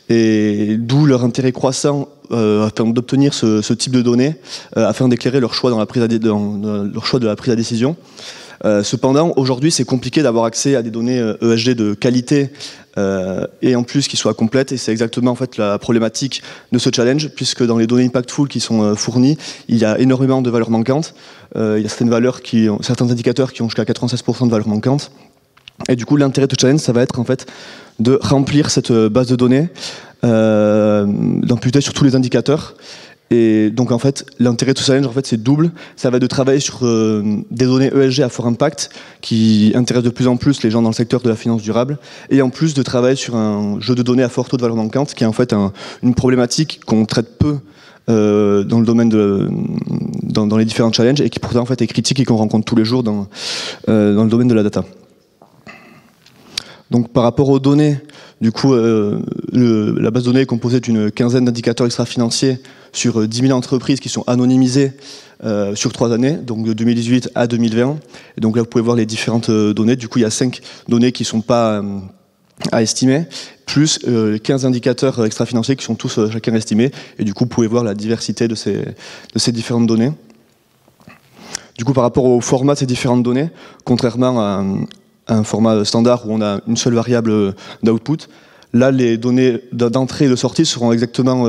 [0.10, 4.36] et d'où leur intérêt croissant afin d'obtenir ce, type de données,
[4.78, 7.98] afin d'éclairer leur choix dans la prise leur choix de la prise de décision.
[8.84, 12.52] Cependant, aujourd'hui, c'est compliqué d'avoir accès à des données ESG e de qualité
[12.98, 14.72] euh, et en plus qui soient complètes.
[14.72, 18.48] Et c'est exactement en fait la problématique de ce challenge, puisque dans les données impactful
[18.48, 21.14] qui sont fournies, il y a énormément de valeurs manquantes.
[21.56, 25.12] il y a certaines valeurs qui certains indicateurs qui ont jusqu'à 96% de valeurs manquantes.
[25.90, 27.46] Et du coup, l'intérêt de ce challenge, ça va être en fait
[28.00, 29.70] de remplir cette base de données,
[30.24, 32.76] d'amputer sur tous les indicateurs
[33.32, 35.72] et donc en fait, l'intérêt de ce challenge, en fait, c'est double.
[35.96, 38.90] Ça va de travailler sur euh, des données ESG à fort impact
[39.22, 41.98] qui intéressent de plus en plus les gens dans le secteur de la finance durable,
[42.30, 44.76] et en plus de travailler sur un jeu de données à fort taux de valeur
[44.76, 45.56] manquante, qui est en fait
[46.04, 47.60] une problématique qu'on traite peu
[48.10, 52.20] euh, dans le domaine dans, les différents challenges et qui pourtant en fait est critique
[52.20, 53.28] et qu'on rencontre tous les jours dans
[53.88, 54.84] euh, dans le domaine de la data.
[56.90, 57.98] Donc par rapport aux données,
[58.42, 62.60] du coup, la base de données est composée d'une quinzaine d'indicateurs extra-financiers
[62.94, 64.94] sur 10 euh, 000 entreprises qui sont anonymisées
[65.44, 67.98] euh, sur trois années, donc de 2018 à 2020.
[68.38, 69.96] Et donc là, vous pouvez voir les différentes euh, données.
[69.96, 71.84] Du coup, il y a cinq données qui ne sont pas
[72.72, 73.26] à estimer,
[73.66, 74.00] plus
[74.44, 76.92] 15 indicateurs extra-financiers qui sont tous chacun estimés.
[77.18, 80.12] Et du coup, vous pouvez voir la diversité de ces, de ces différentes données.
[81.76, 83.50] Du coup, par rapport au format de ces différentes données,
[83.84, 84.64] contrairement à,
[85.28, 88.28] un format standard où on a une seule variable d'output,
[88.74, 91.48] là, les données d'entrée et de sortie seront exactement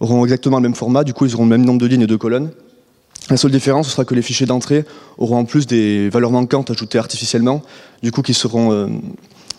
[0.00, 2.06] auront exactement le même format, du coup ils auront le même nombre de lignes et
[2.06, 2.50] de colonnes.
[3.30, 4.84] La seule différence, ce sera que les fichiers d'entrée
[5.18, 7.62] auront en plus des valeurs manquantes ajoutées artificiellement,
[8.02, 9.00] du coup qui seront,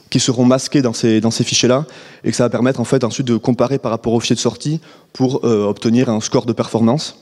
[0.10, 1.86] qui seront masquées dans ces, dans ces fichiers-là,
[2.24, 4.40] et que ça va permettre en fait ensuite de comparer par rapport aux fichiers de
[4.40, 4.80] sortie
[5.12, 7.18] pour obtenir un score de performance.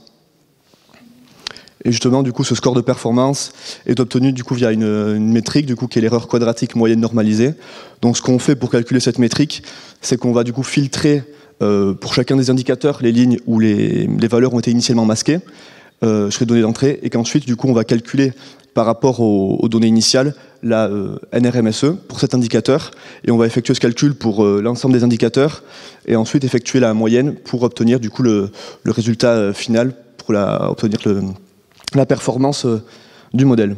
[1.85, 3.53] Et justement, du coup, ce score de performance
[3.85, 7.53] est obtenu du coup via une, métrique, du coup, qui est l'erreur quadratique moyenne normalisée.
[8.01, 9.61] Donc, ce qu'on fait pour calculer cette métrique,
[10.01, 14.07] c'est qu'on va du coup filtrer euh, pour chacun des indicateurs les lignes où les,
[14.27, 15.39] valeurs ont été initialement masquées.
[16.03, 18.33] Euh, sur les données d'entrée, et qu'ensuite, du coup, on va calculer
[18.73, 22.91] par rapport aux, données initiales la euh, NRMSE pour cet indicateur,
[23.23, 25.63] et on va effectuer ce calcul pour l'ensemble des indicateurs,
[26.05, 28.51] et ensuite effectuer la moyenne pour obtenir du coup le,
[28.85, 31.21] résultat final, pour obtenir le
[31.95, 32.81] la performance euh,
[33.33, 33.75] du modèle.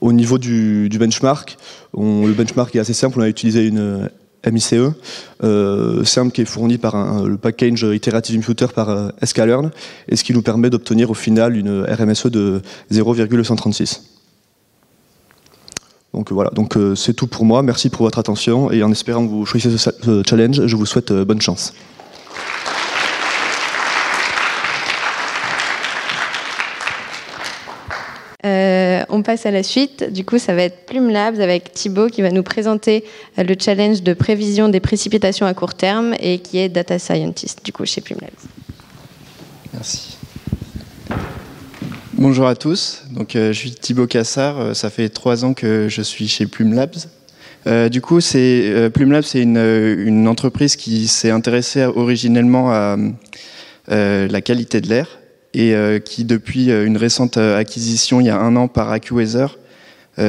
[0.00, 1.56] Au niveau du, benchmark,
[1.96, 4.08] le benchmark est assez simple, on a utilisé une euh,
[4.46, 4.74] MICE,
[5.42, 9.70] euh, simple qui est fourni par le package Iterative Imputer par sklearn,
[10.08, 14.02] et ce qui nous permet d'obtenir au final une RMSE de 0,136.
[16.14, 17.62] Donc voilà, donc c'est tout pour moi.
[17.62, 21.12] Merci pour votre attention et en espérant que vous choisissez ce challenge, je vous souhaite
[21.12, 21.74] bonne chance.
[29.08, 30.12] On passe à la suite.
[30.12, 33.04] Du coup, ça va être Plume Labs avec Thibaut qui va nous présenter
[33.38, 37.64] euh, le challenge de prévision des précipitations à court terme et qui est data scientist,
[37.64, 38.30] du coup, chez Plume Labs.
[39.72, 40.16] Merci.
[42.14, 43.04] Bonjour à tous.
[43.10, 44.58] Donc, euh, je suis Thibaut Cassard.
[44.58, 46.96] Euh, ça fait trois ans que je suis chez Plume Labs.
[47.90, 52.96] du coup, c'est Plume Labs, c'est une, entreprise qui s'est intéressée originellement à
[53.88, 55.06] la qualité de l'air
[55.54, 58.90] et euh, qui, depuis euh, une récente euh, acquisition il y a un an par
[58.90, 59.58] AccuWeather,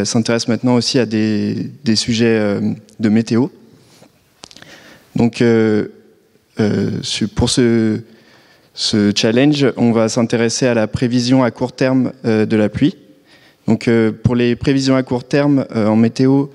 [0.04, 2.60] s'intéresse maintenant aussi à des, sujets
[3.00, 3.48] de météo.
[5.16, 5.44] Donc,
[7.36, 8.00] pour ce,
[9.16, 12.98] challenge, on va s'intéresser à la prévision à court terme de la pluie.
[13.66, 13.90] Donc,
[14.22, 16.50] pour les prévisions à court terme en météo,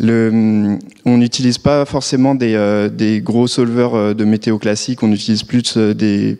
[0.00, 6.38] on n'utilise pas forcément des, des, gros solvers de météo classiques, on utilise plus des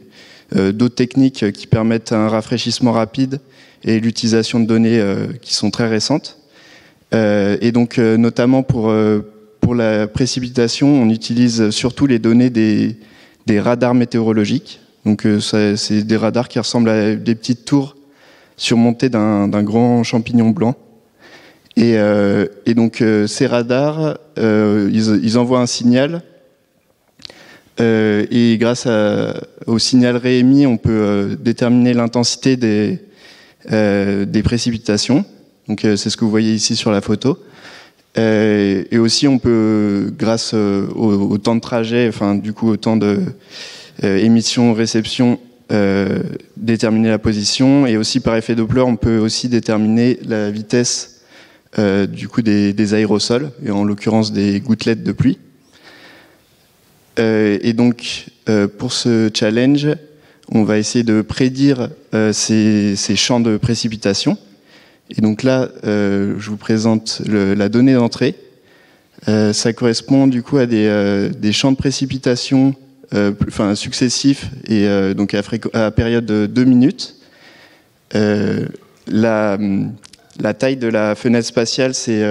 [0.55, 3.41] d'autres techniques qui permettent un rafraîchissement rapide
[3.85, 6.39] et l'utilisation de données euh, qui sont très récentes.
[7.15, 8.93] Euh, et donc, notamment pour,
[9.61, 12.97] pour la précipitation, on utilise surtout les données des,
[13.47, 14.81] des radars météorologiques.
[15.05, 17.97] Donc, c'est des radars qui ressemblent à des petites tours
[18.57, 20.75] surmontées d'un grand champignon blanc.
[21.77, 21.95] Et,
[22.67, 26.23] et donc, ces radars, ils, envoient un signal
[27.81, 28.89] euh, et grâce
[29.67, 32.99] au signal réémis, on peut euh, déterminer l'intensité des,
[33.71, 35.25] euh, précipitations.
[35.69, 37.39] Donc c'est ce que vous voyez ici sur la photo.
[38.17, 43.21] et aussi, on peut, grâce au, temps de trajet, enfin du coup au temps de
[44.03, 45.39] émission-réception,
[46.57, 47.87] déterminer la position.
[47.87, 51.21] Et aussi par effet Doppler, on peut aussi déterminer la vitesse
[51.77, 55.39] du coup des, des aérosols, et en l'occurrence des gouttelettes de pluie.
[57.19, 59.89] Euh, et donc, euh, pour ce challenge,
[60.51, 64.39] on va essayer de prédire euh, ces, champs de précipitation.
[65.11, 68.35] Et donc là, je vous présente la donnée d'entrée.
[69.27, 72.75] ça correspond du coup à des, champs de précipitation
[73.15, 75.35] enfin, successifs et donc
[75.73, 77.17] à, période de 2 minutes.
[78.13, 79.57] La,
[80.39, 82.23] la, taille de la fenêtre spatiale, c'est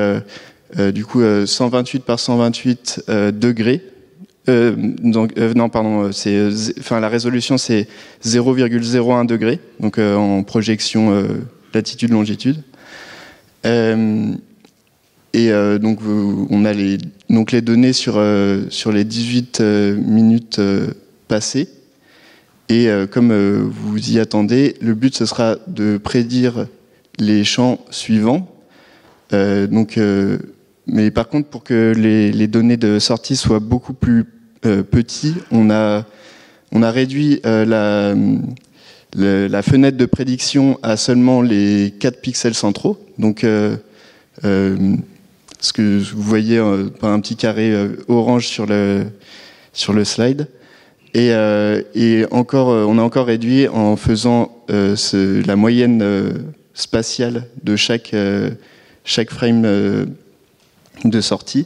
[0.93, 3.81] du coup 128 par 128 degrés
[4.49, 4.75] euh,
[5.37, 7.87] euh, non, pardon, euh, enfin, la résolution c'est
[8.23, 11.25] 0,01 degré, donc en projection
[11.73, 12.63] latitude-longitude.
[13.65, 15.99] et donc,
[16.49, 16.97] on a les,
[17.29, 18.23] donc les données sur,
[18.69, 20.61] sur les 18 minutes
[21.27, 21.69] passées.
[22.69, 23.33] Et comme
[23.69, 26.67] vous y attendez, le but ce sera de prédire
[27.19, 28.47] les champs suivants.
[29.31, 29.99] donc,
[30.89, 34.23] mais par contre, pour que les, les, données de sortie soient beaucoup plus
[34.81, 36.05] petit, on a,
[36.73, 37.65] réduit euh,
[39.15, 42.97] la, fenêtre de prédiction à seulement les 4 pixels centraux.
[43.17, 43.77] Donc, euh,
[44.43, 46.61] ce que vous voyez
[46.99, 47.73] par un petit carré
[48.07, 49.05] orange sur le,
[50.03, 50.47] slide.
[51.13, 51.31] Et,
[52.31, 56.33] on a encore réduit en faisant la moyenne
[56.73, 58.11] spatiale de chaque
[59.29, 60.07] frame
[61.03, 61.65] de sortie.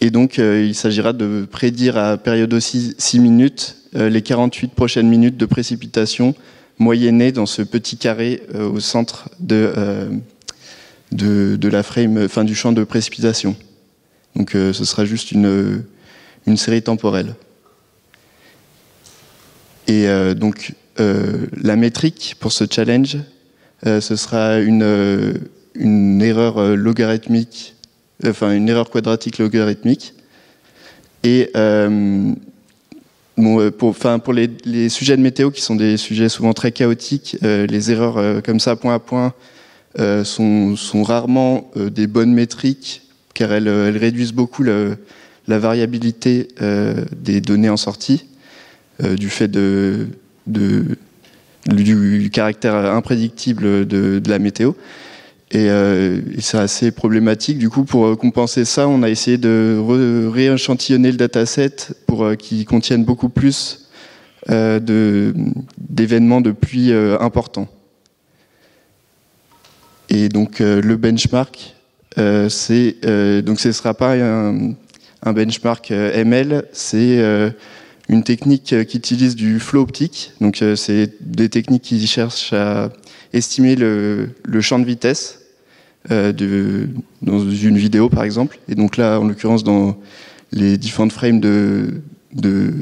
[0.00, 4.72] Et donc, euh, il s'agira de prédire à période aussi 6 minutes euh, les 48
[4.72, 6.34] prochaines minutes de précipitation
[6.78, 9.74] moyennées dans ce petit carré euh, au centre de,
[11.12, 13.54] de, la frame, fin du champ de précipitation.
[14.36, 15.82] Donc, ce sera juste une,
[16.46, 17.34] une série temporelle.
[19.88, 23.18] Et donc, la métrique pour ce challenge,
[23.82, 25.40] ce sera une,
[25.74, 27.74] une erreur logarithmique,
[28.26, 30.14] enfin une erreur quadratique logarithmique.
[31.22, 31.50] Et
[33.36, 37.90] pour, enfin, pour les, sujets de météo qui sont des sujets souvent très chaotiques, les
[37.90, 39.34] erreurs comme ça point à point
[39.98, 43.02] euh, sont, rarement euh, des bonnes métriques
[43.34, 48.26] car elles, réduisent beaucoup la variabilité euh, des données en sortie
[49.02, 49.50] du fait
[50.46, 50.96] du
[52.32, 54.72] caractère imprédictible de la météo.
[55.52, 57.58] Et, et c'est assez problématique.
[57.58, 59.82] Du coup, pour compenser ça, on a essayé de
[60.32, 61.74] rééchantillonner le dataset
[62.06, 63.88] pour qu'il contienne beaucoup plus
[64.48, 67.68] d'événements de, pluie importants.
[70.10, 71.76] Et donc euh, le benchmark,
[72.18, 74.74] euh, euh, donc ce ne sera pas un,
[75.24, 77.22] benchmark ML, c'est
[78.08, 80.32] une technique qui utilise du flow optique.
[80.40, 82.90] Donc c'est des techniques qui cherchent à
[83.32, 85.39] estimer le champ de vitesse
[86.08, 86.88] de,
[87.22, 88.58] dans une vidéo par exemple.
[88.68, 89.98] Et donc là, en l'occurrence, dans
[90.52, 92.72] les différents frames de, de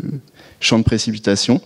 [0.60, 1.60] champ de précipitation.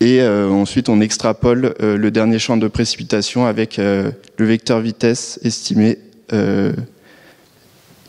[0.00, 4.80] Et euh, ensuite, on extrapole euh, le dernier champ de précipitation avec euh, le vecteur
[4.80, 5.98] vitesse estimé.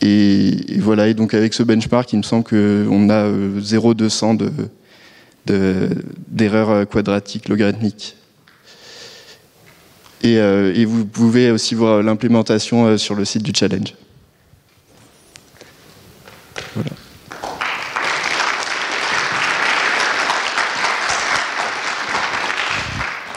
[0.03, 5.89] Et, voilà, et donc avec ce benchmark, il me semble qu'on a 0,200 de,
[6.27, 8.15] d'erreurs de, quadratiques logarithmiques.
[10.23, 13.95] Et, et, vous pouvez aussi voir l'implémentation sur le site du challenge.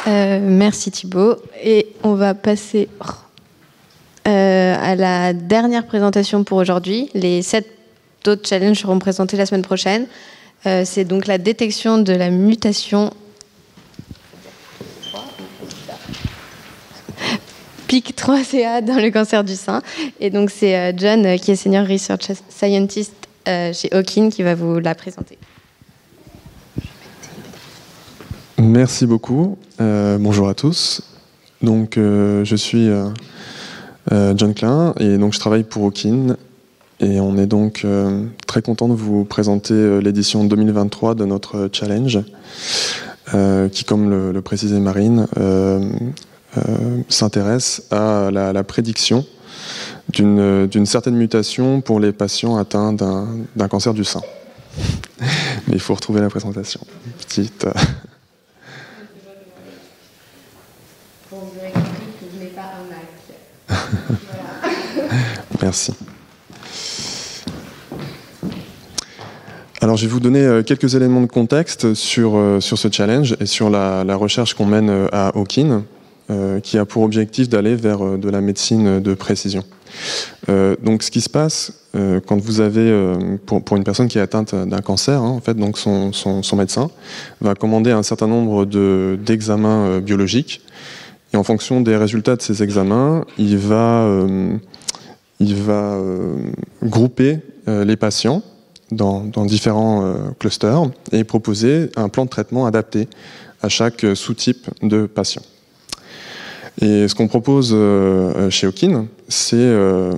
[0.06, 1.36] Euh, merci Thibaut.
[1.62, 2.88] Et on va passer
[4.26, 7.10] euh, à la dernière présentation pour aujourd'hui.
[7.14, 7.66] Les sept
[8.26, 10.06] autres challenges seront présentés la semaine prochaine.
[10.66, 13.12] Euh, C'est donc la détection de la mutation
[17.88, 19.82] PIC3CA dans le cancer du sein.
[20.20, 23.12] Et donc c'est euh, John, euh, qui est Senior Research Scientist
[23.48, 25.38] euh, chez Hawking, qui va vous la présenter.
[28.58, 29.58] Merci beaucoup.
[29.78, 31.02] Bonjour à tous.
[31.60, 32.88] Donc, je suis
[34.10, 36.36] John Klein et donc je travaille pour Okin.
[37.00, 37.84] Et on est donc
[38.46, 42.20] très content de vous présenter l'édition 2023 de notre challenge,
[43.72, 45.26] qui, comme le, le précisait Marine,
[47.08, 49.24] s'intéresse à la, prédiction
[50.08, 54.22] d'une certaine mutation pour les patients atteints d'un cancer du sein.
[55.68, 56.80] Mais il faut retrouver la présentation.
[57.18, 57.66] Petite.
[65.62, 65.92] Merci.
[69.80, 73.36] Alors, je vais vous donner euh, quelques éléments de contexte sur, euh, sur ce challenge
[73.40, 75.80] et sur la, la recherche qu'on mène euh, à Hawkin, euh,
[76.62, 79.62] qui a pour objectif d'aller vers de la médecine de précision.
[80.48, 83.14] Euh, donc, ce qui se passe euh, quand vous avez,
[83.46, 86.90] pour, une personne qui est atteinte d'un cancer, hein, en fait, donc son, son, médecin
[87.40, 88.64] va commander un certain nombre
[89.16, 90.62] d'examens biologiques
[91.34, 94.56] et en fonction des résultats de ces examens, il va, euh,
[95.40, 96.36] euh,
[96.84, 98.40] grouper euh, les patients
[98.92, 103.08] dans, différents euh, clusters et proposer un plan de traitement adapté
[103.62, 105.42] à chaque sous-type de patient.
[106.80, 110.12] Et ce qu'on propose euh, chez Okin, c'est euh,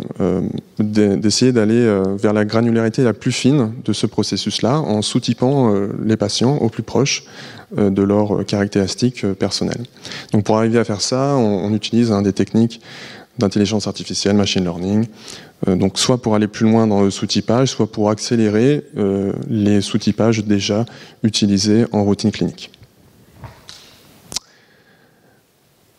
[0.79, 6.57] d'essayer d'aller vers la granularité la plus fine de ce processus-là en sous-typant les patients
[6.57, 7.25] au plus proche
[7.79, 9.87] euh, de leurs caractéristiques euh, personnelles.
[10.31, 12.81] Donc pour arriver à faire ça, on, utilise hein, des techniques
[13.39, 15.07] d'intelligence artificielle, machine learning,
[15.67, 19.81] euh, donc soit pour aller plus loin dans le sous-typage, soit pour accélérer euh, les
[19.81, 20.85] sous-typages déjà
[21.25, 22.71] utilisés en routine clinique.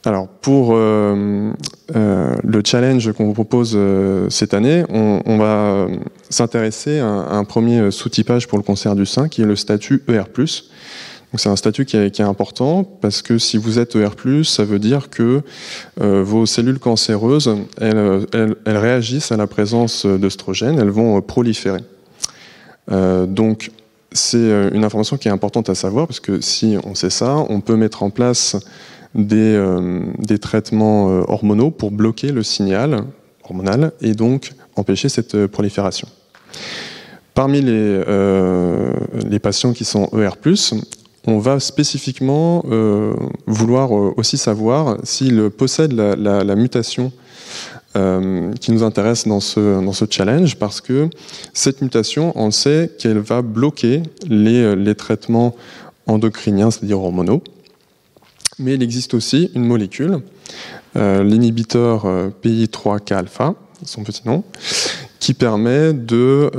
[0.06, 1.52] Alors pour euh,
[1.98, 5.88] euh, le challenge qu'on vous propose euh, cette année, on, va
[6.30, 10.24] s'intéresser à, un premier sous-typage pour le cancer du sein qui est le statut ER+.
[11.36, 14.08] C'est un statut qui est, important parce que si vous êtes ER+,
[14.46, 15.42] ça veut dire que
[15.98, 21.82] vos cellules cancéreuses, elles, elles, réagissent à la présence d'œstrogènes, elles vont proliférer.
[22.90, 23.72] Donc
[24.14, 27.60] c'est une information qui est importante à savoir parce que si on sait ça, on
[27.60, 28.56] peut mettre en place
[29.16, 33.04] des, euh, des traitements euh, hormonaux pour bloquer le signal
[33.44, 36.08] hormonal et donc empêcher cette prolifération.
[37.34, 38.94] Parmi les, euh,
[39.42, 40.32] patients qui sont ER+,
[41.28, 43.14] on va spécifiquement euh,
[43.46, 47.12] vouloir euh, aussi savoir s'il possède la, mutation
[47.96, 51.10] euh, qui nous intéresse dans ce, challenge, parce que
[51.54, 55.56] cette mutation, on sait qu'elle va bloquer les traitements
[56.08, 57.44] endocriniens, c'est-à-dire hormonaux,
[58.60, 60.20] mais il existe aussi une molécule,
[60.96, 62.06] l'inhibiteur
[62.44, 63.54] PI3K-alpha,
[63.84, 64.44] son petit nom,
[65.20, 66.50] qui permet de,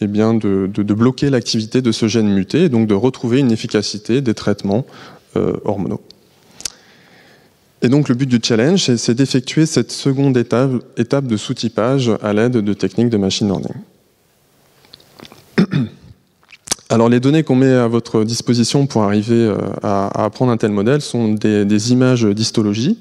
[0.00, 4.34] eh de, bloquer l'activité de ce gène muté et donc de retrouver une efficacité des
[4.34, 4.86] traitements
[5.34, 6.02] hormonaux.
[7.82, 12.32] Et donc le but du challenge, c'est d'effectuer cette seconde étape, étape de sous-typage à
[12.32, 13.74] l'aide de techniques de machine learning.
[16.90, 20.70] Alors les données qu'on met à votre disposition pour arriver euh, à, apprendre un tel
[20.70, 22.98] modèle sont des, images d'histologie.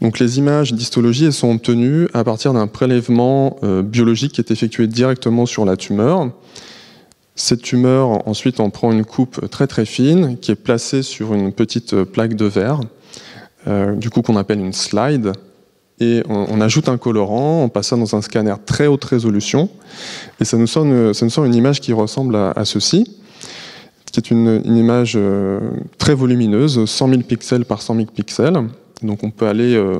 [0.00, 4.86] Donc les images d'histologie sont obtenues à partir d'un prélèvement euh, biologique qui est effectué
[4.86, 6.30] directement sur la tumeur.
[7.34, 11.52] Cette tumeur, ensuite, on prend une coupe très très fine qui est placée sur une
[11.52, 12.80] petite plaque de verre
[13.66, 15.32] euh, du coup qu'on appelle une slide,
[16.28, 19.68] on, ajoute un colorant, on passe ça dans un scanner très haute résolution,
[20.40, 23.16] et ça nous sort une, ça nous sort une image qui ressemble à, ceci,
[24.10, 25.60] qui est une, image euh,
[25.98, 28.58] très volumineuse, 100 000 pixels par 100 000 pixels.
[29.02, 29.98] Donc on peut aller euh,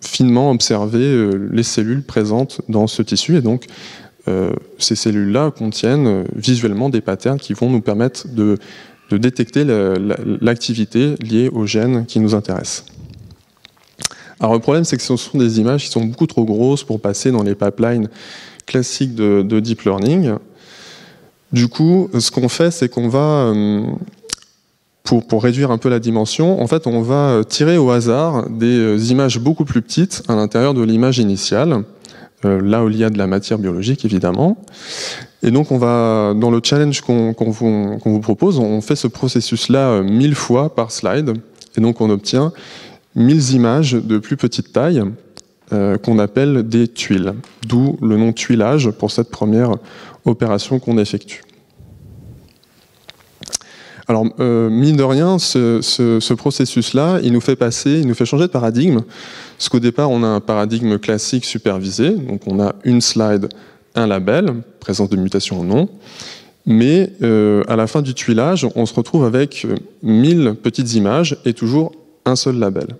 [0.00, 3.66] finement observer les cellules présentes dans ce tissu, et donc
[4.78, 8.58] ces cellules-là contiennent visuellement des patterns qui vont nous permettre de,
[9.10, 9.64] de détecter
[10.40, 12.84] l'activité liée aux gènes qui nous intéressent.
[14.40, 16.98] Alors le problème, c'est que ce sont des images qui sont beaucoup trop grosses pour
[17.00, 18.08] passer dans les pipelines
[18.66, 20.34] classiques de, deep learning.
[21.52, 23.84] Du coup, ce qu'on fait, c'est qu'on va, euh,
[25.02, 28.78] pour, pour, réduire un peu la dimension, en fait, on va tirer au hasard des
[28.78, 31.82] euh, images beaucoup plus petites à l'intérieur de l'image initiale,
[32.44, 34.56] euh, là où il y a de la matière biologique, évidemment.
[35.42, 40.02] Et donc, on va, dans le challenge qu'on vous, vous, propose, on fait ce processus-là
[40.02, 41.34] mille fois par slide,
[41.76, 42.52] et donc on obtient
[43.14, 45.02] 1000 images de plus petite taille
[45.72, 47.34] euh, qu'on appelle des tuiles,
[47.66, 49.76] d'où le nom tuilage pour cette première
[50.24, 51.42] opération qu'on effectue.
[54.08, 58.48] Alors, euh, mine de rien, ce, processus-là, il nous fait passer, il nous fait changer
[58.48, 59.02] de paradigme,
[59.56, 63.48] parce qu'au départ, on a un paradigme classique supervisé, donc on a une slide,
[63.94, 65.88] un label, présence de mutation ou non,
[66.66, 69.64] mais euh, à la fin du tuilage, on se retrouve avec
[70.02, 71.92] 1000 petites images et toujours
[72.24, 72.96] un seul label.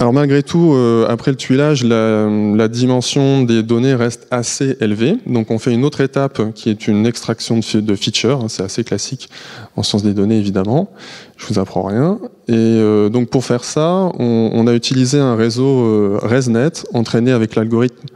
[0.00, 5.18] Alors malgré tout, euh, après le tuilage, la, dimension des données reste assez élevée.
[5.26, 8.46] Donc on fait une autre étape qui est une extraction de, features.
[8.48, 9.28] C'est assez classique
[9.76, 10.90] en sciences des données évidemment.
[11.36, 12.18] Je vous apprends rien.
[12.48, 17.54] Et euh, donc pour faire ça, on, a utilisé un réseau euh, ResNet entraîné avec
[17.54, 18.06] l'algorithme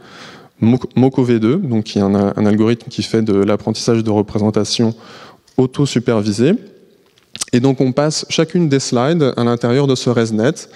[0.63, 4.95] MocoV2, donc qui est un, un algorithme qui fait de l'apprentissage de représentation
[5.57, 6.53] auto-supervisé.
[7.53, 10.69] Et donc on passe chacune des slides à l'intérieur de ce ResNet,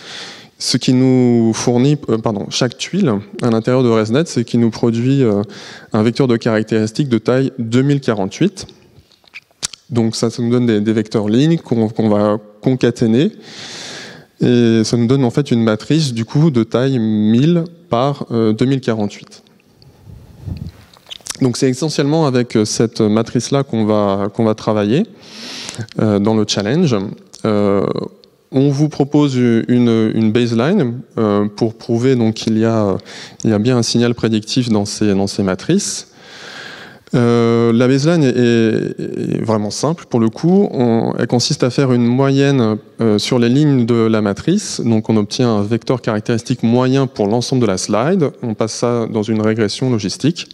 [0.57, 4.69] ce qui nous fournit, euh, pardon, chaque tuile à l'intérieur de ResNet, c'est qui nous
[4.69, 5.41] produit euh,
[5.93, 8.67] un vecteur de caractéristiques de taille 2048.
[9.89, 13.31] Donc ça, ça nous donne des, vecteurs lignes qu'on va concaténer.
[14.41, 19.43] Et ça nous donne en fait une matrice du coup de taille 1000 par 2048.
[21.39, 25.05] Euh, Donc c'est essentiellement avec cette matrice-là qu'on va, va travailler.
[25.99, 26.95] Euh, dans le challenge.
[27.45, 27.85] Euh,
[28.51, 32.97] on vous propose une, baseline euh, pour prouver qu'il y, a,
[33.43, 36.07] y a bien un signal prédictif dans ces, dans ces matrices.
[37.13, 40.67] la baseline est, vraiment simple pour le coup.
[41.17, 42.77] elle consiste à faire une moyenne
[43.17, 44.81] sur les lignes de la matrice.
[44.83, 48.31] Donc on obtient un vecteur caractéristique moyen pour l'ensemble de la slide.
[48.41, 50.47] On passe ça dans une régression logistique.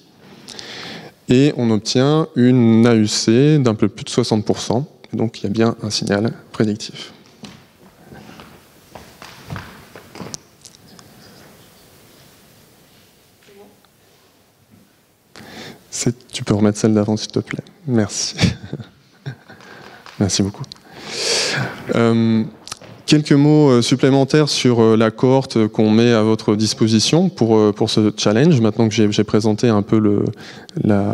[1.29, 4.83] Et on obtient une AUC d'un peu plus de 60%.
[5.13, 7.13] Donc il y a bien un signal prédictif.
[16.35, 17.63] Tu peux remettre celle d'avant, s'il te plaît.
[17.87, 18.35] Merci.
[20.19, 20.63] Merci beaucoup.
[21.95, 22.43] Euh,
[23.05, 27.71] Quelques mots euh, supplémentaires sur euh, la cohorte qu'on met à votre disposition pour, euh,
[27.71, 30.25] pour ce challenge, maintenant que j'ai présenté un peu le,
[30.83, 31.13] la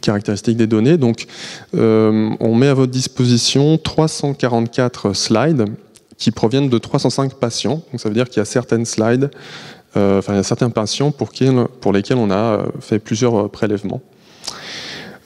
[0.00, 0.96] caractéristique des données.
[0.96, 1.26] Donc,
[1.72, 5.66] on met à votre disposition 344 slides
[6.18, 7.82] qui proviennent de 305 patients.
[7.92, 9.30] Donc, ça veut dire qu'il y a certaines slides,
[9.94, 11.48] enfin, il y a certains patients pour, qui,
[11.80, 14.00] pour lesquels on a fait plusieurs prélèvements.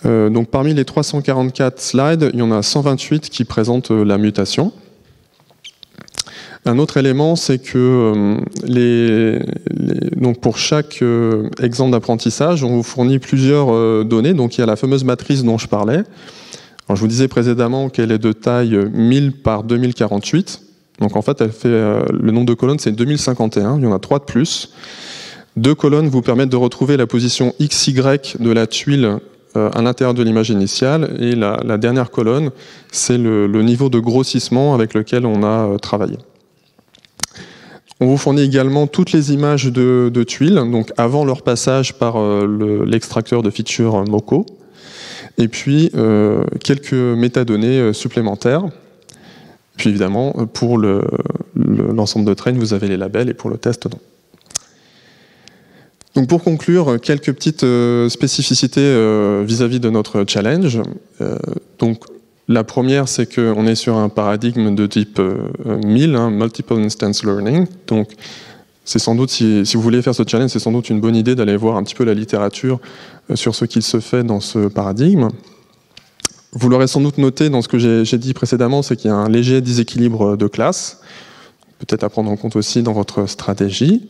[0.05, 4.73] donc, parmi les 344 slides, il y en a 128 qui présentent la mutation.
[6.67, 8.37] Un autre élément, c'est que euh,
[8.67, 9.39] les,
[10.41, 14.33] pour chaque euh, exemple d'apprentissage, on vous fournit plusieurs euh, données.
[14.33, 16.05] Donc il y a la fameuse matrice dont je parlais.
[16.89, 20.63] Je vous disais précédemment qu'elle est de taille 1000 par 2048.
[21.01, 23.79] Donc en fait, elle fait le nombre de colonnes, c'est 2051.
[23.79, 24.73] Il y en a trois de plus.
[25.57, 27.95] Deux colonnes vous permettent de retrouver la position XY
[28.39, 29.19] de la tuile
[29.55, 31.17] à l'intérieur de l'image initiale.
[31.21, 32.51] Et la, dernière colonne,
[32.93, 36.19] c'est le, niveau de grossissement avec lequel on a travaillé.
[38.01, 42.17] On vous fournit également toutes les images de, tuiles, donc avant leur passage par
[42.47, 44.47] l'extracteur de features MOCO,
[45.39, 45.93] et puis
[46.63, 48.65] quelques métadonnées supplémentaires.
[49.77, 50.79] Puis évidemment, pour
[51.55, 53.87] l'ensemble de train, vous avez les labels et pour le test.
[56.15, 60.81] Donc pour conclure, quelques petites euh, spécificités euh, vis-à-vis de notre challenge.
[61.21, 61.37] Euh,
[61.81, 62.05] donc
[62.49, 65.21] la première, c'est qu'on est sur un paradigme de type
[65.65, 67.67] 1000, hein, Multiple Instance Learning.
[67.87, 68.11] Donc
[68.85, 71.17] c'est sans doute, si, si, vous voulez faire ce challenge, c'est sans doute une bonne
[71.17, 72.81] idée d'aller voir un petit peu la littérature
[73.35, 75.29] sur ce qu'il se fait dans ce paradigme.
[76.53, 79.17] Vous l'aurez sans doute noté dans ce que j'ai dit précédemment, c'est qu'il y a
[79.17, 81.01] un léger déséquilibre de classe,
[81.79, 84.09] peut-être à prendre en compte aussi dans votre stratégie.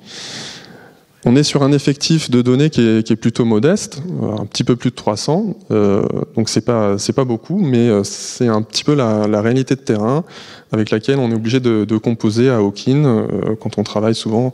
[1.26, 4.90] On est sur un effectif de données qui est, plutôt modeste, un petit peu plus
[4.90, 6.02] de 300, euh,
[6.36, 9.80] donc c'est pas c'est pas beaucoup, mais euh, c'est un petit peu la, réalité de
[9.80, 10.24] terrain
[10.70, 14.52] avec laquelle on est obligé de, composer à Hawking euh, quand on travaille souvent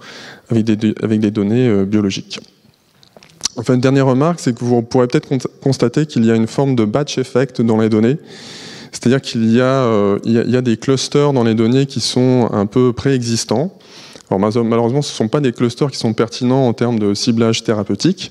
[0.48, 2.38] avec des, avec des données biologiques.
[3.56, 5.28] Enfin, une dernière remarque, c'est que vous pourrez peut-être
[5.60, 8.16] constater qu'il y a une forme de batch effect dans les données.
[8.92, 13.76] C'est-à-dire qu'il y, y a des clusters dans les données qui sont un peu préexistants.
[14.30, 17.64] Alors, malheureusement, ce ne sont pas des clusters qui sont pertinents en termes de ciblage
[17.64, 18.30] thérapeutique,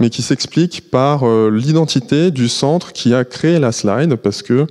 [0.00, 4.66] mais qui s'expliquent par euh, l'identité du centre qui a créé la slide, parce que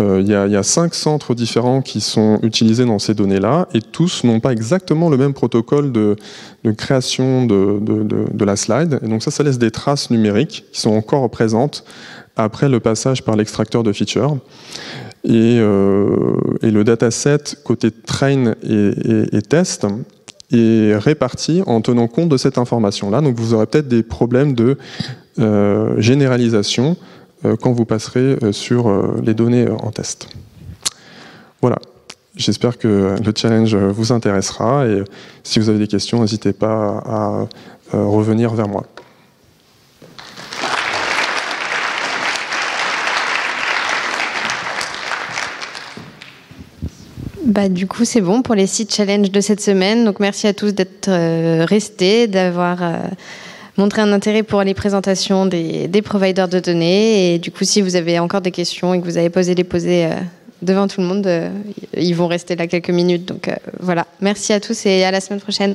[0.00, 4.24] euh, il y, a cinq centres différents qui sont utilisés dans ces données-là, et tous
[4.24, 6.16] n'ont pas exactement le même protocole de,
[6.76, 8.98] création de, de, la slide.
[9.02, 11.84] Et donc ça, ça laisse des traces numériques qui sont encore présentes
[12.36, 14.38] après le passage par l'extracteur de features.
[15.24, 19.86] Et, euh, et, le dataset côté train et, test
[20.50, 23.20] est réparti en tenant compte de cette information-là.
[23.20, 24.76] Donc vous aurez peut-être des problèmes de
[25.38, 26.96] euh, généralisation
[27.44, 28.92] euh, quand vous passerez sur
[29.22, 30.28] les données en test.
[31.60, 31.78] Voilà.
[32.34, 35.04] J'espère que le challenge vous intéressera et
[35.44, 37.46] si vous avez des questions, n'hésitez pas à
[37.92, 38.86] revenir vers moi.
[47.44, 50.04] Bah, du coup, c'est bon pour les six challenges de cette semaine.
[50.04, 52.98] Donc, merci à tous d'être euh, restés, d'avoir euh,
[53.76, 57.34] montré un intérêt pour les présentations des, providers de données.
[57.34, 59.64] Et du coup, si vous avez encore des questions et que vous avez posé les
[59.64, 60.14] poser euh,
[60.62, 61.28] devant tout le monde,
[61.96, 63.26] ils vont rester là quelques minutes.
[63.26, 64.06] Donc, voilà.
[64.20, 65.74] Merci à tous et à la semaine prochaine.